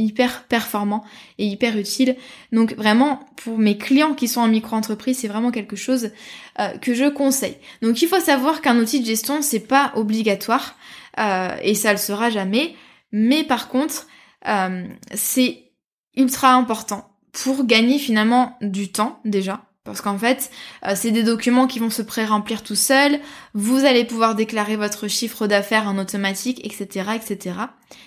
hyper 0.00 0.44
performant 0.44 1.04
et 1.38 1.46
hyper 1.46 1.76
utile. 1.78 2.16
Donc 2.52 2.74
vraiment, 2.74 3.20
pour 3.36 3.58
mes 3.58 3.78
clients 3.78 4.14
qui 4.14 4.28
sont 4.28 4.40
en 4.40 4.48
micro-entreprise, 4.48 5.18
c'est 5.18 5.28
vraiment 5.28 5.50
quelque 5.50 5.76
chose 5.76 6.10
euh, 6.58 6.76
que 6.78 6.94
je 6.94 7.08
conseille. 7.08 7.56
Donc 7.82 8.02
il 8.02 8.08
faut 8.08 8.20
savoir 8.20 8.60
qu'un 8.60 8.78
outil 8.78 9.00
de 9.00 9.06
gestion, 9.06 9.42
c'est 9.42 9.60
pas 9.60 9.92
obligatoire 9.94 10.76
euh, 11.18 11.56
et 11.62 11.74
ça 11.74 11.92
le 11.92 11.98
sera 11.98 12.30
jamais. 12.30 12.74
Mais 13.12 13.44
par 13.44 13.68
contre, 13.68 14.06
euh, 14.48 14.86
c'est 15.14 15.72
ultra 16.16 16.54
important 16.54 17.16
pour 17.32 17.64
gagner 17.64 17.98
finalement 17.98 18.56
du 18.60 18.90
temps 18.90 19.20
déjà 19.24 19.69
parce 19.90 20.02
qu'en 20.02 20.18
fait, 20.18 20.52
euh, 20.86 20.92
c'est 20.94 21.10
des 21.10 21.24
documents 21.24 21.66
qui 21.66 21.80
vont 21.80 21.90
se 21.90 22.00
pré-remplir 22.00 22.62
tout 22.62 22.76
seuls. 22.76 23.18
Vous 23.54 23.84
allez 23.84 24.04
pouvoir 24.04 24.36
déclarer 24.36 24.76
votre 24.76 25.08
chiffre 25.08 25.48
d'affaires 25.48 25.88
en 25.88 25.98
automatique, 25.98 26.64
etc., 26.64 27.10
etc. 27.16 27.56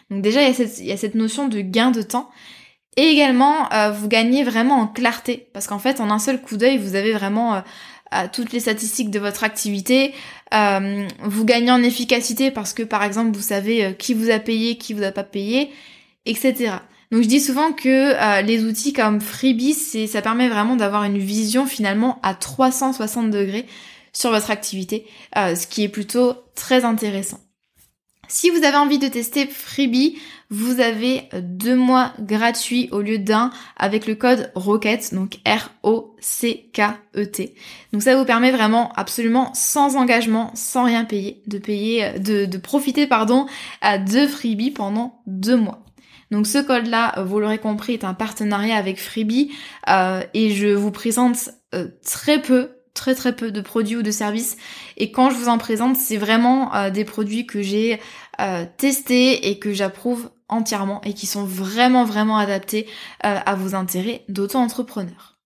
Donc 0.09 0.21
déjà, 0.21 0.41
il 0.41 0.85
y, 0.85 0.91
a 0.93 0.97
cette, 0.97 1.15
notion 1.15 1.49
de 1.49 1.59
gain 1.59 1.91
de 1.91 2.01
temps. 2.01 2.29
Et 2.95 3.03
également, 3.03 3.69
euh, 3.73 3.91
vous 3.91 4.07
gagnez 4.07 4.45
vraiment 4.45 4.75
en 4.75 4.87
clarté. 4.87 5.49
Parce 5.51 5.67
qu'en 5.67 5.79
fait, 5.79 5.99
en 5.99 6.09
un 6.09 6.19
seul 6.19 6.41
coup 6.41 6.55
d'œil, 6.55 6.77
vous 6.77 6.95
avez 6.95 7.11
vraiment 7.11 7.55
euh, 7.55 8.27
toutes 8.31 8.53
les 8.53 8.61
statistiques 8.61 9.11
de 9.11 9.19
votre 9.19 9.43
activité. 9.43 10.13
vous 10.51 11.45
gagnez 11.45 11.71
en 11.71 11.83
efficacité 11.83 12.49
parce 12.49 12.73
que, 12.73 12.83
par 12.83 13.03
exemple, 13.03 13.35
vous 13.35 13.43
savez 13.43 13.93
qui 13.99 14.13
vous 14.13 14.29
a 14.29 14.39
payé, 14.39 14.77
qui 14.77 14.93
vous 14.93 15.03
a 15.03 15.11
pas 15.11 15.23
payé, 15.23 15.71
etc. 16.25 16.75
Donc 17.13 17.21
je 17.21 17.27
dis 17.27 17.39
souvent 17.39 17.71
que 17.73 18.15
euh, 18.15 18.41
les 18.41 18.63
outils 18.63 18.91
comme 18.91 19.21
Freebie, 19.21 19.75
c'est, 19.75 20.07
ça 20.07 20.23
permet 20.23 20.49
vraiment 20.49 20.75
d'avoir 20.75 21.03
une 21.03 21.19
vision 21.19 21.67
finalement 21.67 22.19
à 22.23 22.33
360 22.33 23.29
degrés 23.29 23.67
sur 24.13 24.31
votre 24.31 24.49
activité, 24.49 25.05
euh, 25.37 25.53
ce 25.53 25.67
qui 25.67 25.83
est 25.83 25.89
plutôt 25.89 26.33
très 26.55 26.85
intéressant. 26.85 27.39
Si 28.27 28.49
vous 28.49 28.63
avez 28.63 28.77
envie 28.77 28.97
de 28.97 29.07
tester 29.07 29.45
Freebie, 29.45 30.17
vous 30.49 30.79
avez 30.79 31.29
deux 31.39 31.75
mois 31.75 32.13
gratuits 32.19 32.89
au 32.91 33.01
lieu 33.01 33.19
d'un 33.19 33.51
avec 33.77 34.07
le 34.07 34.15
code 34.15 34.51
ROCKET, 34.55 35.09
donc 35.11 35.37
R-O-C-K-E-T. 35.45 37.53
Donc 37.91 38.01
ça 38.01 38.15
vous 38.15 38.25
permet 38.25 38.49
vraiment 38.49 38.91
absolument 38.93 39.53
sans 39.53 39.97
engagement, 39.97 40.49
sans 40.55 40.85
rien 40.85 41.05
payer, 41.05 41.43
de 41.45 41.59
payer, 41.59 42.17
de, 42.17 42.45
de 42.45 42.57
profiter 42.57 43.05
pardon 43.05 43.45
de 43.83 44.25
Freebie 44.25 44.71
pendant 44.71 45.21
deux 45.27 45.57
mois. 45.57 45.83
Donc 46.33 46.47
ce 46.47 46.57
code-là, 46.57 47.13
vous 47.23 47.39
l'aurez 47.39 47.59
compris, 47.59 47.93
est 47.93 48.03
un 48.03 48.15
partenariat 48.15 48.75
avec 48.75 48.99
Freebie 48.99 49.51
euh, 49.87 50.23
et 50.33 50.49
je 50.49 50.69
vous 50.69 50.89
présente 50.89 51.51
euh, 51.75 51.89
très 52.03 52.41
peu 52.41 52.71
très 52.95 53.13
très 53.13 53.35
peu 53.35 53.51
de 53.51 53.61
produits 53.61 53.97
ou 53.97 54.01
de 54.01 54.09
services 54.09 54.57
et 54.97 55.11
quand 55.11 55.29
je 55.29 55.35
vous 55.35 55.47
en 55.47 55.59
présente 55.59 55.95
c'est 55.95 56.17
vraiment 56.17 56.73
euh, 56.75 56.89
des 56.89 57.05
produits 57.05 57.45
que 57.45 57.61
j'ai 57.61 57.99
testés 58.77 59.49
et 59.49 59.59
que 59.59 59.73
j'approuve 59.73 60.31
entièrement 60.47 61.01
et 61.01 61.13
qui 61.13 61.27
sont 61.27 61.43
vraiment 61.43 62.03
vraiment 62.03 62.37
adaptés 62.37 62.87
à 63.21 63.53
vos 63.53 63.75
intérêts 63.75 64.25
d'auto-entrepreneur. 64.27 65.37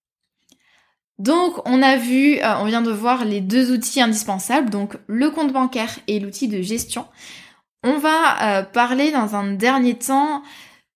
Donc 1.19 1.61
on 1.65 1.81
a 1.81 1.97
vu, 1.97 2.39
on 2.43 2.63
vient 2.63 2.81
de 2.81 2.91
voir 2.91 3.25
les 3.25 3.41
deux 3.41 3.73
outils 3.73 4.01
indispensables, 4.01 4.69
donc 4.69 4.97
le 5.07 5.29
compte 5.29 5.51
bancaire 5.51 5.99
et 6.07 6.21
l'outil 6.21 6.47
de 6.47 6.61
gestion. 6.61 7.05
On 7.83 7.97
va 7.97 8.63
parler 8.63 9.11
dans 9.11 9.35
un 9.35 9.51
dernier 9.51 9.95
temps 9.95 10.43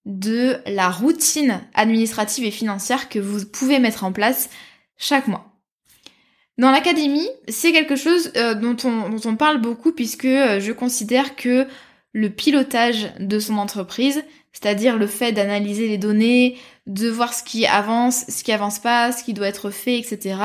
de 0.06 0.58
la 0.66 0.90
routine 0.90 1.62
administrative 1.74 2.46
et 2.46 2.52
financière 2.52 3.10
que 3.10 3.20
vous 3.20 3.46
pouvez 3.46 3.80
mettre 3.80 4.04
en 4.04 4.12
place 4.12 4.50
chaque 4.98 5.28
mois. 5.28 5.52
Dans 6.58 6.72
l'académie, 6.72 7.30
c'est 7.48 7.72
quelque 7.72 7.96
chose 7.96 8.32
euh, 8.36 8.54
dont, 8.54 8.78
on, 8.84 9.36
parle 9.36 9.62
beaucoup 9.62 9.92
puisque 9.92 10.26
euh, 10.26 10.60
je 10.60 10.72
considère 10.72 11.36
que 11.36 11.68
le 12.14 12.30
pilotage 12.30 13.14
de 13.20 13.40
son 13.40 13.58
entreprise, 13.58 14.24
c'est-à-dire 14.52 14.98
le 14.98 15.08
fait 15.08 15.32
d'analyser 15.32 15.88
les 15.88 15.98
données, 15.98 16.58
de 16.88 17.10
voir 17.10 17.34
ce 17.34 17.44
qui 17.44 17.66
avance, 17.66 18.26
ce 18.28 18.44
qui 18.44 18.52
avance 18.52 18.80
pas, 18.80 19.12
ce 19.12 19.24
qui 19.24 19.34
doit 19.34 19.48
être 19.48 19.70
fait, 19.70 19.98
etc. 19.98 20.36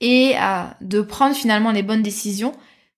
et 0.00 0.34
de 0.80 1.02
prendre 1.02 1.36
finalement 1.36 1.72
les 1.72 1.82
bonnes 1.82 2.02
décisions, 2.02 2.52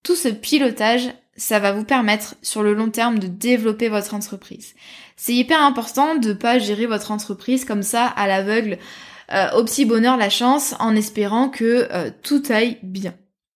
tout 0.05 0.15
ce 0.15 0.29
pilotage, 0.29 1.09
ça 1.37 1.59
va 1.59 1.73
vous 1.73 1.85
permettre 1.85 2.35
sur 2.43 2.63
le 2.63 2.75
long 2.75 2.91
terme 2.91 3.19
de 3.19 3.27
développer 3.27 3.89
votre 3.89 4.15
entreprise. 4.15 4.75
C'est 5.17 5.35
hyper 5.35 5.63
important 5.63 6.15
de 6.15 6.33
pas 6.33 6.59
gérer 6.59 6.87
votre 6.87 7.11
entreprise 7.11 7.65
comme 7.65 7.83
ça 7.83 8.07
à 8.07 8.27
l'aveugle, 8.27 8.79
euh, 9.33 9.51
au 9.57 9.65
petit 9.65 9.85
bonheur 9.85 10.17
la 10.17 10.31
chance, 10.31 10.75
en 10.79 10.95
espérant 10.95 11.49
que 11.49 11.89
euh, 11.91 12.11
tout 12.23 12.43
aille 12.49 12.79
bien. 12.83 13.15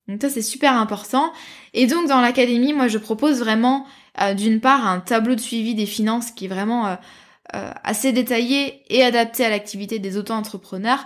Donc 0.08 0.20
ça 0.20 0.28
c'est 0.28 0.42
super 0.42 0.74
important. 0.74 1.32
Et 1.74 1.86
donc 1.86 2.08
dans 2.08 2.20
l'académie, 2.20 2.72
moi 2.72 2.88
je 2.88 2.98
propose 2.98 3.38
vraiment 3.38 3.86
euh, 4.20 4.34
d'une 4.34 4.60
part 4.60 4.86
un 4.86 5.00
tableau 5.00 5.34
de 5.34 5.40
suivi 5.40 5.74
des 5.74 5.86
finances 5.86 6.30
qui 6.32 6.46
est 6.46 6.48
vraiment 6.48 6.98
assez 7.52 8.12
détaillé 8.12 8.84
et 8.90 9.02
adapté 9.02 9.44
à 9.44 9.50
l'activité 9.50 9.98
des 9.98 10.16
auto-entrepreneurs. 10.16 11.04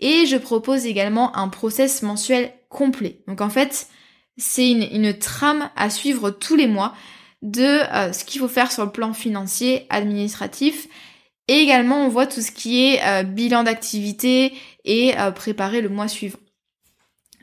Et 0.00 0.26
je 0.26 0.36
propose 0.36 0.84
également 0.84 1.36
un 1.36 1.48
process 1.48 2.02
mensuel 2.02 2.52
complet. 2.68 3.20
Donc 3.28 3.40
en 3.40 3.48
fait, 3.50 3.88
c'est 4.36 4.70
une, 4.70 5.18
trame 5.18 5.70
à 5.76 5.90
suivre 5.90 6.30
tous 6.30 6.56
les 6.56 6.66
mois 6.66 6.94
de 7.42 7.62
euh, 7.62 8.12
ce 8.12 8.24
qu'il 8.24 8.40
faut 8.40 8.48
faire 8.48 8.72
sur 8.72 8.84
le 8.84 8.92
plan 8.92 9.12
financier, 9.12 9.86
administratif. 9.90 10.88
Et 11.48 11.58
également, 11.58 12.04
on 12.04 12.08
voit 12.08 12.26
tout 12.26 12.40
ce 12.42 12.50
qui 12.50 12.84
est 12.84 13.02
euh, 13.04 13.22
bilan 13.22 13.62
d'activité 13.62 14.52
et 14.84 15.18
euh, 15.18 15.30
préparer 15.30 15.80
le 15.80 15.88
mois 15.88 16.08
suivant. 16.08 16.38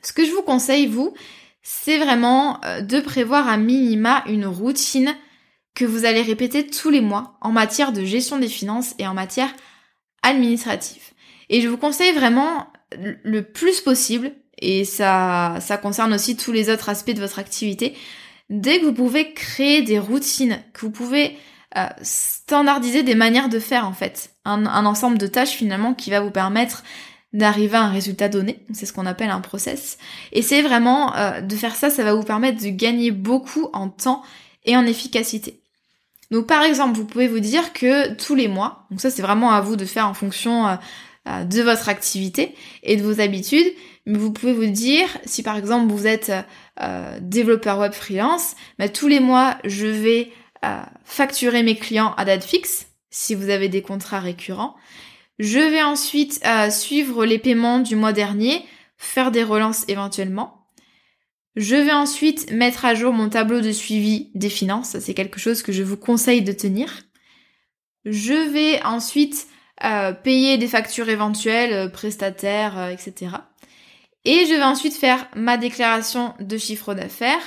Ce 0.04 0.12
que 0.12 0.26
je 0.26 0.32
vous 0.32 0.42
conseille, 0.42 0.88
vous, 0.88 1.14
c'est 1.62 1.98
vraiment 1.98 2.60
de 2.82 3.00
prévoir 3.00 3.48
à 3.48 3.56
minima 3.56 4.24
une 4.28 4.46
routine 4.46 5.16
que 5.76 5.86
vous 5.86 6.04
allez 6.04 6.22
répéter 6.22 6.68
tous 6.68 6.90
les 6.90 7.00
mois 7.00 7.38
en 7.40 7.54
matière 7.54 7.94
de 7.94 8.04
gestion 8.04 8.38
des 8.38 8.50
finances 8.50 8.96
et 9.00 9.08
en 9.08 9.14
matière 9.14 9.54
administrative. 10.22 11.14
Et 11.50 11.62
je 11.62 11.70
vous 11.70 11.78
conseille 11.78 12.12
vraiment 12.12 12.68
le 12.98 13.42
plus 13.42 13.80
possible, 13.80 14.34
et 14.60 14.86
ça, 14.86 15.58
ça 15.60 15.78
concerne 15.78 16.14
aussi 16.14 16.38
tous 16.38 16.52
les 16.52 16.70
autres 16.70 16.90
aspects 16.90 17.12
de 17.12 17.20
votre 17.20 17.40
activité, 17.40 17.96
dès 18.50 18.80
que 18.80 18.86
vous 18.86 18.94
pouvez 18.94 19.34
créer 19.34 19.82
des 19.82 20.00
routines, 20.00 20.60
que 20.74 20.82
vous 20.82 20.92
pouvez 20.92 21.38
euh, 21.76 21.88
standardiser 22.02 23.04
des 23.04 23.16
manières 23.16 23.50
de 23.50 23.60
faire 23.60 23.88
en 23.88 23.94
fait, 23.94 24.32
un, 24.46 24.66
ensemble 24.86 25.18
de 25.18 25.28
tâches 25.28 25.52
finalement 25.52 25.94
qui 25.94 26.12
va 26.12 26.22
vous 26.22 26.32
permettre 26.32 26.84
d'arriver 27.34 27.78
à 27.78 27.82
un 27.82 27.90
résultat 27.90 28.30
donné, 28.30 28.60
c'est 28.74 28.86
ce 28.86 28.94
qu'on 28.94 29.08
appelle 29.08 29.32
un 29.32 29.42
process. 29.42 29.98
Et 30.34 30.44
c'est 30.44 30.62
vraiment 30.62 31.16
euh, 31.16 31.42
de 31.42 31.56
faire 31.56 31.76
ça, 31.76 31.90
ça 31.90 32.04
va 32.04 32.14
vous 32.14 32.24
permettre 32.24 32.62
de 32.62 32.70
gagner 32.70 33.10
beaucoup 33.10 33.70
en 33.74 33.90
temps 33.90 34.22
et 34.66 34.78
en 34.78 34.86
efficacité. 34.86 35.60
Donc 36.30 36.46
par 36.46 36.62
exemple, 36.62 36.96
vous 36.96 37.06
pouvez 37.06 37.28
vous 37.28 37.40
dire 37.40 37.74
que 37.74 38.14
tous 38.14 38.36
les 38.36 38.48
mois, 38.48 38.86
donc 38.92 39.02
ça 39.02 39.10
c'est 39.10 39.24
vraiment 39.24 39.52
à 39.52 39.62
vous 39.62 39.76
de 39.76 39.86
faire 39.86 40.08
en 40.08 40.14
fonction 40.14 40.68
euh, 41.28 41.44
de 41.44 41.62
votre 41.64 41.90
activité 41.90 42.54
et 42.84 42.98
de 42.98 43.02
vos 43.02 43.20
habitudes, 43.20 43.66
mais 44.06 44.18
vous 44.18 44.34
pouvez 44.34 44.54
vous 44.54 44.66
dire, 44.66 45.08
si 45.26 45.44
par 45.44 45.58
exemple 45.58 45.92
vous 45.92 46.08
êtes 46.08 46.32
euh, 46.82 47.18
développeur 47.22 47.80
web 47.80 47.94
freelance, 47.94 48.56
bah, 48.78 48.90
tous 48.90 49.08
les 49.08 49.20
mois, 49.20 49.58
je 49.64 49.88
vais 49.88 50.32
euh, 50.66 50.82
facturer 51.06 51.64
mes 51.64 51.76
clients 51.76 52.14
à 52.18 52.26
date 52.26 52.44
fixe, 52.44 52.88
si 53.10 53.34
vous 53.34 53.50
avez 53.50 53.70
des 53.70 53.82
contrats 53.82 54.20
récurrents. 54.20 54.76
Je 55.40 55.60
vais 55.60 55.82
ensuite 55.82 56.42
euh, 56.46 56.70
suivre 56.70 57.26
les 57.26 57.40
paiements 57.40 57.80
du 57.80 57.96
mois 57.96 58.14
dernier, 58.14 58.66
faire 58.98 59.32
des 59.32 59.44
relances 59.44 59.86
éventuellement. 59.88 60.68
Je 61.56 61.76
vais 61.76 61.94
ensuite 61.94 62.52
mettre 62.52 62.84
à 62.84 62.96
jour 62.96 63.14
mon 63.14 63.30
tableau 63.30 63.62
de 63.62 63.72
suivi 63.72 64.32
des 64.36 64.50
finances, 64.50 64.98
c'est 65.00 65.14
quelque 65.14 65.40
chose 65.40 65.62
que 65.62 65.72
je 65.72 65.84
vous 65.84 65.98
conseille 65.98 66.42
de 66.42 66.52
tenir. 66.52 67.04
Je 68.06 68.34
vais 68.52 68.84
ensuite 68.84 69.48
payer 70.24 70.58
des 70.58 70.68
factures 70.68 71.10
éventuelles, 71.10 71.92
prestataires, 71.92 72.90
etc. 72.90 73.36
Et 74.26 74.46
je 74.46 74.54
vais 74.54 74.64
ensuite 74.64 74.96
faire 74.96 75.28
ma 75.36 75.58
déclaration 75.58 76.34
de 76.40 76.58
chiffre 76.58 76.94
d'affaires. 76.94 77.42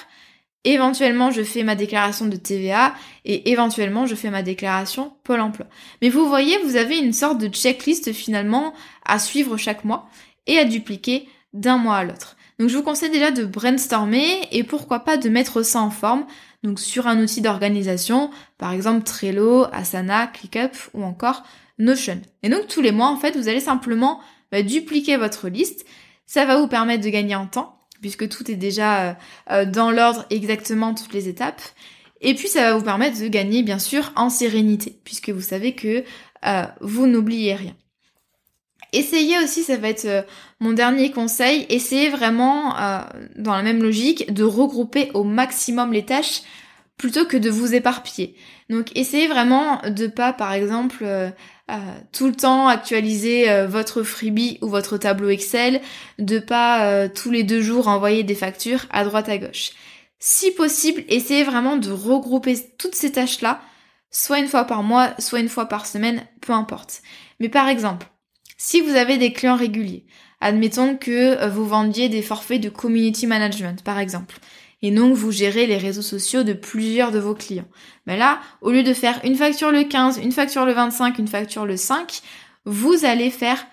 Éventuellement, 0.65 1.31
je 1.31 1.43
fais 1.43 1.62
ma 1.62 1.77
déclaration 1.77 2.27
de 2.27 2.37
TVA 2.37 2.95
et 3.25 3.51
éventuellement, 3.51 4.05
je 4.05 4.15
fais 4.15 4.31
ma 4.31 4.43
déclaration 4.43 5.12
Pôle 5.23 5.41
emploi. 5.41 5.67
Mais 6.03 6.09
vous 6.09 6.29
voyez, 6.29 6.59
vous 6.65 6.77
avez 6.77 6.99
une 6.99 7.12
sorte 7.12 7.39
de 7.39 7.49
checklist 7.49 8.12
finalement 8.12 8.75
à 9.05 9.19
suivre 9.19 9.57
chaque 9.57 9.85
mois 9.85 10.09
et 10.47 10.59
à 10.59 10.65
dupliquer 10.65 11.29
d'un 11.53 11.79
mois 11.79 11.97
à 11.97 12.05
l'autre. 12.05 12.37
Donc 12.59 12.69
je 12.69 12.77
vous 12.77 12.83
conseille 12.83 13.11
déjà 13.11 13.31
de 13.31 13.45
brainstormer 13.45 14.27
et 14.51 14.65
pourquoi 14.65 15.01
pas 15.01 15.19
de 15.19 15.29
mettre 15.29 15.62
ça 15.62 15.81
en 15.81 15.91
forme, 15.91 16.27
donc 16.62 16.81
sur 16.81 17.07
un 17.07 17.23
outil 17.23 17.43
d'organisation, 17.43 18.31
par 18.59 18.73
exemple 18.73 19.05
Trello, 19.05 19.67
Asana, 19.73 20.27
ClickUp 20.27 20.75
ou 20.95 21.05
encore 21.05 21.45
Notion. 21.79 22.21
Et 22.43 22.49
donc 22.49 22.67
tous 22.67 22.81
les 22.81 22.93
mois, 22.93 23.09
en 23.09 23.17
fait, 23.17 23.37
vous 23.37 23.49
allez 23.49 23.61
simplement 23.61 24.21
bah, 24.51 24.62
dupliquer 24.62 25.19
votre 25.19 25.49
liste 25.49 25.85
ça 26.27 26.45
va 26.45 26.57
vous 26.57 26.69
permettre 26.69 27.05
de 27.05 27.09
gagner 27.09 27.37
en 27.37 27.47
temps, 27.47 27.79
puisque 28.01 28.29
tout 28.29 28.51
est 28.51 28.57
déjà 28.57 29.03
euh, 29.03 29.12
euh, 29.51 29.65
dans 29.65 29.91
l'ordre 29.91 30.27
exactement 30.31 30.95
toutes 30.95 31.12
les 31.12 31.29
étapes. 31.29 31.62
Et 32.21 32.35
puis 32.35 32.49
ça 32.49 32.62
va 32.62 32.77
vous 32.77 32.85
permettre 32.85 33.21
de 33.21 33.29
gagner 33.29 33.62
bien 33.62 33.79
sûr 33.79 34.12
en 34.17 34.29
sérénité, 34.29 34.99
puisque 35.05 35.31
vous 35.31 35.41
savez 35.41 35.75
que 35.75 36.05
euh, 36.47 36.65
vous 36.81 37.07
n'oubliez 37.07 37.55
rien. 37.55 37.75
Essayez 38.93 39.39
aussi, 39.39 39.62
ça 39.62 39.77
va 39.77 39.89
être 39.89 40.27
mon 40.59 40.73
dernier 40.73 41.11
conseil, 41.11 41.67
essayez 41.69 42.09
vraiment, 42.09 42.75
dans 43.37 43.55
la 43.55 43.62
même 43.62 43.83
logique, 43.83 44.33
de 44.33 44.45
regrouper 44.45 45.11
au 45.12 45.23
maximum 45.23 45.93
les 45.93 46.05
tâches 46.05 46.43
plutôt 46.97 47.27
que 47.27 47.37
de 47.37 47.51
vous 47.51 47.75
éparpiller. 47.75 48.37
Donc 48.71 48.97
essayez 48.97 49.27
vraiment 49.27 49.83
de 49.87 50.07
pas, 50.07 50.33
par 50.33 50.53
exemple, 50.53 51.05
tout 52.13 52.27
le 52.27 52.35
temps 52.35 52.69
actualiser 52.69 53.51
euh, 53.51 53.67
votre 53.67 54.03
freebie 54.03 54.59
ou 54.63 54.69
votre 54.69 54.99
tableau 54.99 55.31
Excel, 55.31 55.81
de 56.19 56.39
pas 56.39 56.87
euh, 56.87 57.09
tous 57.13 57.31
les 57.31 57.43
deux 57.43 57.61
jours 57.61 57.89
envoyer 57.89 58.23
des 58.23 58.35
factures 58.35 58.87
à 58.91 59.05
droite 59.05 59.29
à 59.29 59.39
gauche. 59.39 59.73
Si 60.19 60.53
possible, 60.53 61.05
essayez 61.09 61.45
vraiment 61.45 61.77
de 61.77 61.91
regrouper 61.91 62.57
toutes 62.79 62.95
ces 62.95 63.13
tâches-là, 63.13 63.61
soit 64.11 64.39
une 64.39 64.49
fois 64.49 64.65
par 64.65 64.83
mois, 64.83 65.11
soit 65.19 65.41
une 65.41 65.49
fois 65.49 65.67
par 65.67 65.87
semaine, 65.87 66.25
peu 66.41 66.53
importe. 66.53 67.03
Mais 67.41 67.49
par 67.49 67.69
exemple, 67.69 68.07
si 68.57 68.81
vous 68.81 68.95
avez 68.95 69.19
des 69.19 69.33
clients 69.33 69.57
réguliers, 69.57 70.07
admettons 70.41 70.97
que 70.97 71.11
euh, 71.11 71.49
vous 71.49 71.67
vendiez 71.67 72.09
des 72.09 72.23
forfaits 72.23 72.61
de 72.61 72.69
community 72.69 73.27
management, 73.27 73.83
par 73.83 73.99
exemple, 73.99 74.39
et 74.83 74.91
donc 74.91 75.15
vous 75.15 75.33
gérez 75.33 75.67
les 75.67 75.79
réseaux 75.79 76.03
sociaux 76.03 76.43
de 76.43 76.53
plusieurs 76.53 77.11
de 77.11 77.19
vos 77.19 77.35
clients. 77.35 77.69
Mais 78.07 78.17
là, 78.17 78.41
au 78.61 78.71
lieu 78.71 78.83
de 78.83 78.93
faire 78.93 79.21
une 79.25 79.37
facture 79.37 79.73
le 79.73 79.85
15, 79.85 80.19
une 80.23 80.33
facture 80.33 80.67
le 80.67 80.73
25, 80.73 81.19
une 81.19 81.29
facture 81.29 81.67
le 81.67 81.77
5, 81.77 82.21
vous 82.65 83.05
allez 83.05 83.31
faire 83.31 83.67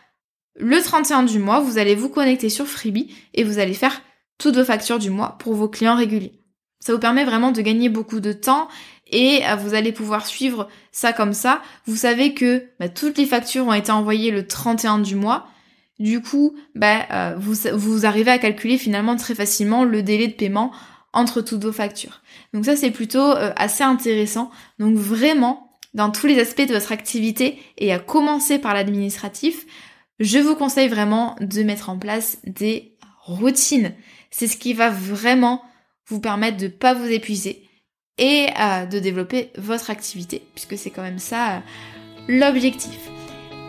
le 0.56 0.82
31 0.82 1.24
du 1.24 1.40
mois, 1.40 1.60
vous 1.60 1.78
allez 1.78 1.96
vous 1.96 2.10
connecter 2.10 2.50
sur 2.50 2.68
Freebie 2.68 3.14
et 3.34 3.44
vous 3.44 3.60
allez 3.60 3.74
faire 3.74 4.02
toutes 4.38 4.56
vos 4.56 4.64
factures 4.64 5.00
du 5.00 5.10
mois 5.10 5.38
pour 5.40 5.56
vos 5.56 5.68
clients 5.68 5.96
réguliers. 5.96 6.40
Ça 6.80 6.94
vous 6.94 7.00
permet 7.00 7.26
vraiment 7.26 7.52
de 7.52 7.62
gagner 7.62 7.90
beaucoup 7.90 8.20
de 8.20 8.34
temps 8.34 8.68
et 9.08 9.42
vous 9.60 9.74
allez 9.74 9.92
pouvoir 9.92 10.26
suivre 10.26 10.68
ça 10.92 11.14
comme 11.14 11.34
ça. 11.34 11.62
Vous 11.86 11.96
savez 11.96 12.34
que 12.34 12.66
bah, 12.80 12.90
toutes 12.90 13.18
les 13.18 13.26
factures 13.26 13.68
ont 13.68 13.74
été 13.74 13.92
envoyées 13.92 14.32
le 14.32 14.48
31 14.48 15.00
du 15.00 15.16
mois. 15.16 15.48
Du 16.00 16.22
coup, 16.22 16.56
bah, 16.76 17.36
vous, 17.38 17.54
vous 17.74 18.06
arrivez 18.06 18.32
à 18.32 18.38
calculer 18.38 18.78
finalement 18.78 19.16
très 19.16 19.36
facilement 19.36 19.86
le 19.86 20.04
délai 20.04 20.28
de 20.28 20.34
paiement 20.34 20.72
entre 21.14 21.42
toutes 21.42 21.64
vos 21.64 21.72
factures. 21.72 22.22
Donc 22.54 22.66
ça 22.66 22.76
c'est 22.76 22.92
plutôt 22.92 23.34
assez 23.56 23.84
intéressant. 23.84 24.52
Donc 24.80 24.96
vraiment, 24.96 25.72
dans 25.94 26.10
tous 26.10 26.28
les 26.28 26.40
aspects 26.40 26.68
de 26.68 26.74
votre 26.74 26.92
activité 26.92 27.60
et 27.78 27.94
à 27.94 28.00
commencer 28.00 28.60
par 28.60 28.74
l'administratif, 28.74 29.66
je 30.20 30.40
vous 30.40 30.56
conseille 30.56 30.88
vraiment 30.88 31.36
de 31.40 31.64
mettre 31.64 31.90
en 31.90 31.98
place 31.98 32.38
des 32.46 32.96
routines. 33.22 33.94
C'est 34.32 34.48
ce 34.48 34.58
qui 34.58 34.74
va 34.74 34.90
vraiment 34.90 35.64
vous 36.08 36.20
permettre 36.20 36.58
de 36.58 36.66
ne 36.66 36.70
pas 36.70 36.94
vous 36.94 37.10
épuiser 37.10 37.68
et 38.18 38.48
euh, 38.60 38.86
de 38.86 39.00
développer 39.00 39.52
votre 39.58 39.90
activité, 39.90 40.44
puisque 40.54 40.78
c'est 40.78 40.92
quand 40.92 41.02
même 41.02 41.20
ça 41.20 41.56
euh, 41.56 41.60
l'objectif. 42.28 42.98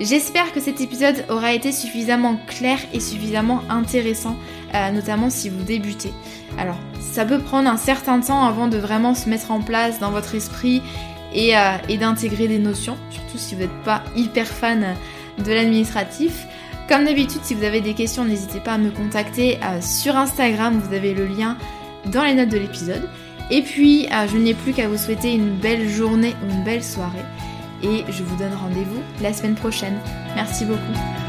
J'espère 0.00 0.52
que 0.52 0.60
cet 0.60 0.80
épisode 0.80 1.24
aura 1.30 1.52
été 1.52 1.70
suffisamment 1.70 2.36
clair 2.48 2.78
et 2.92 3.00
suffisamment 3.00 3.62
intéressant, 3.70 4.36
euh, 4.74 4.90
notamment 4.90 5.30
si 5.30 5.48
vous 5.48 5.62
débutez. 5.62 6.12
Alors, 6.58 6.78
ça 7.00 7.24
peut 7.24 7.38
prendre 7.38 7.68
un 7.68 7.76
certain 7.76 8.20
temps 8.20 8.44
avant 8.44 8.68
de 8.68 8.76
vraiment 8.76 9.14
se 9.14 9.28
mettre 9.28 9.50
en 9.50 9.60
place 9.60 10.00
dans 10.00 10.10
votre 10.10 10.34
esprit 10.34 10.82
et, 11.32 11.54
et 11.88 11.96
d'intégrer 11.96 12.46
des 12.46 12.60
notions, 12.60 12.96
surtout 13.10 13.38
si 13.38 13.56
vous 13.56 13.62
n'êtes 13.62 13.82
pas 13.84 14.04
hyper 14.14 14.46
fan 14.46 14.94
de 15.44 15.52
l'administratif. 15.52 16.46
Comme 16.88 17.06
d'habitude, 17.06 17.40
si 17.42 17.54
vous 17.54 17.64
avez 17.64 17.80
des 17.80 17.94
questions, 17.94 18.24
n'hésitez 18.24 18.60
pas 18.60 18.74
à 18.74 18.78
me 18.78 18.90
contacter 18.90 19.58
euh, 19.62 19.80
sur 19.80 20.16
Instagram, 20.16 20.78
vous 20.78 20.94
avez 20.94 21.14
le 21.14 21.26
lien 21.26 21.56
dans 22.06 22.22
les 22.22 22.34
notes 22.34 22.50
de 22.50 22.58
l'épisode. 22.58 23.08
Et 23.50 23.62
puis, 23.62 24.06
euh, 24.12 24.26
je 24.30 24.36
n'ai 24.36 24.52
plus 24.52 24.74
qu'à 24.74 24.88
vous 24.88 24.98
souhaiter 24.98 25.32
une 25.32 25.56
belle 25.56 25.88
journée 25.88 26.34
ou 26.42 26.52
une 26.52 26.62
belle 26.62 26.84
soirée. 26.84 27.24
Et 27.82 28.04
je 28.10 28.22
vous 28.22 28.36
donne 28.36 28.54
rendez-vous 28.54 29.00
la 29.22 29.32
semaine 29.32 29.54
prochaine. 29.54 29.98
Merci 30.36 30.66
beaucoup. 30.66 31.23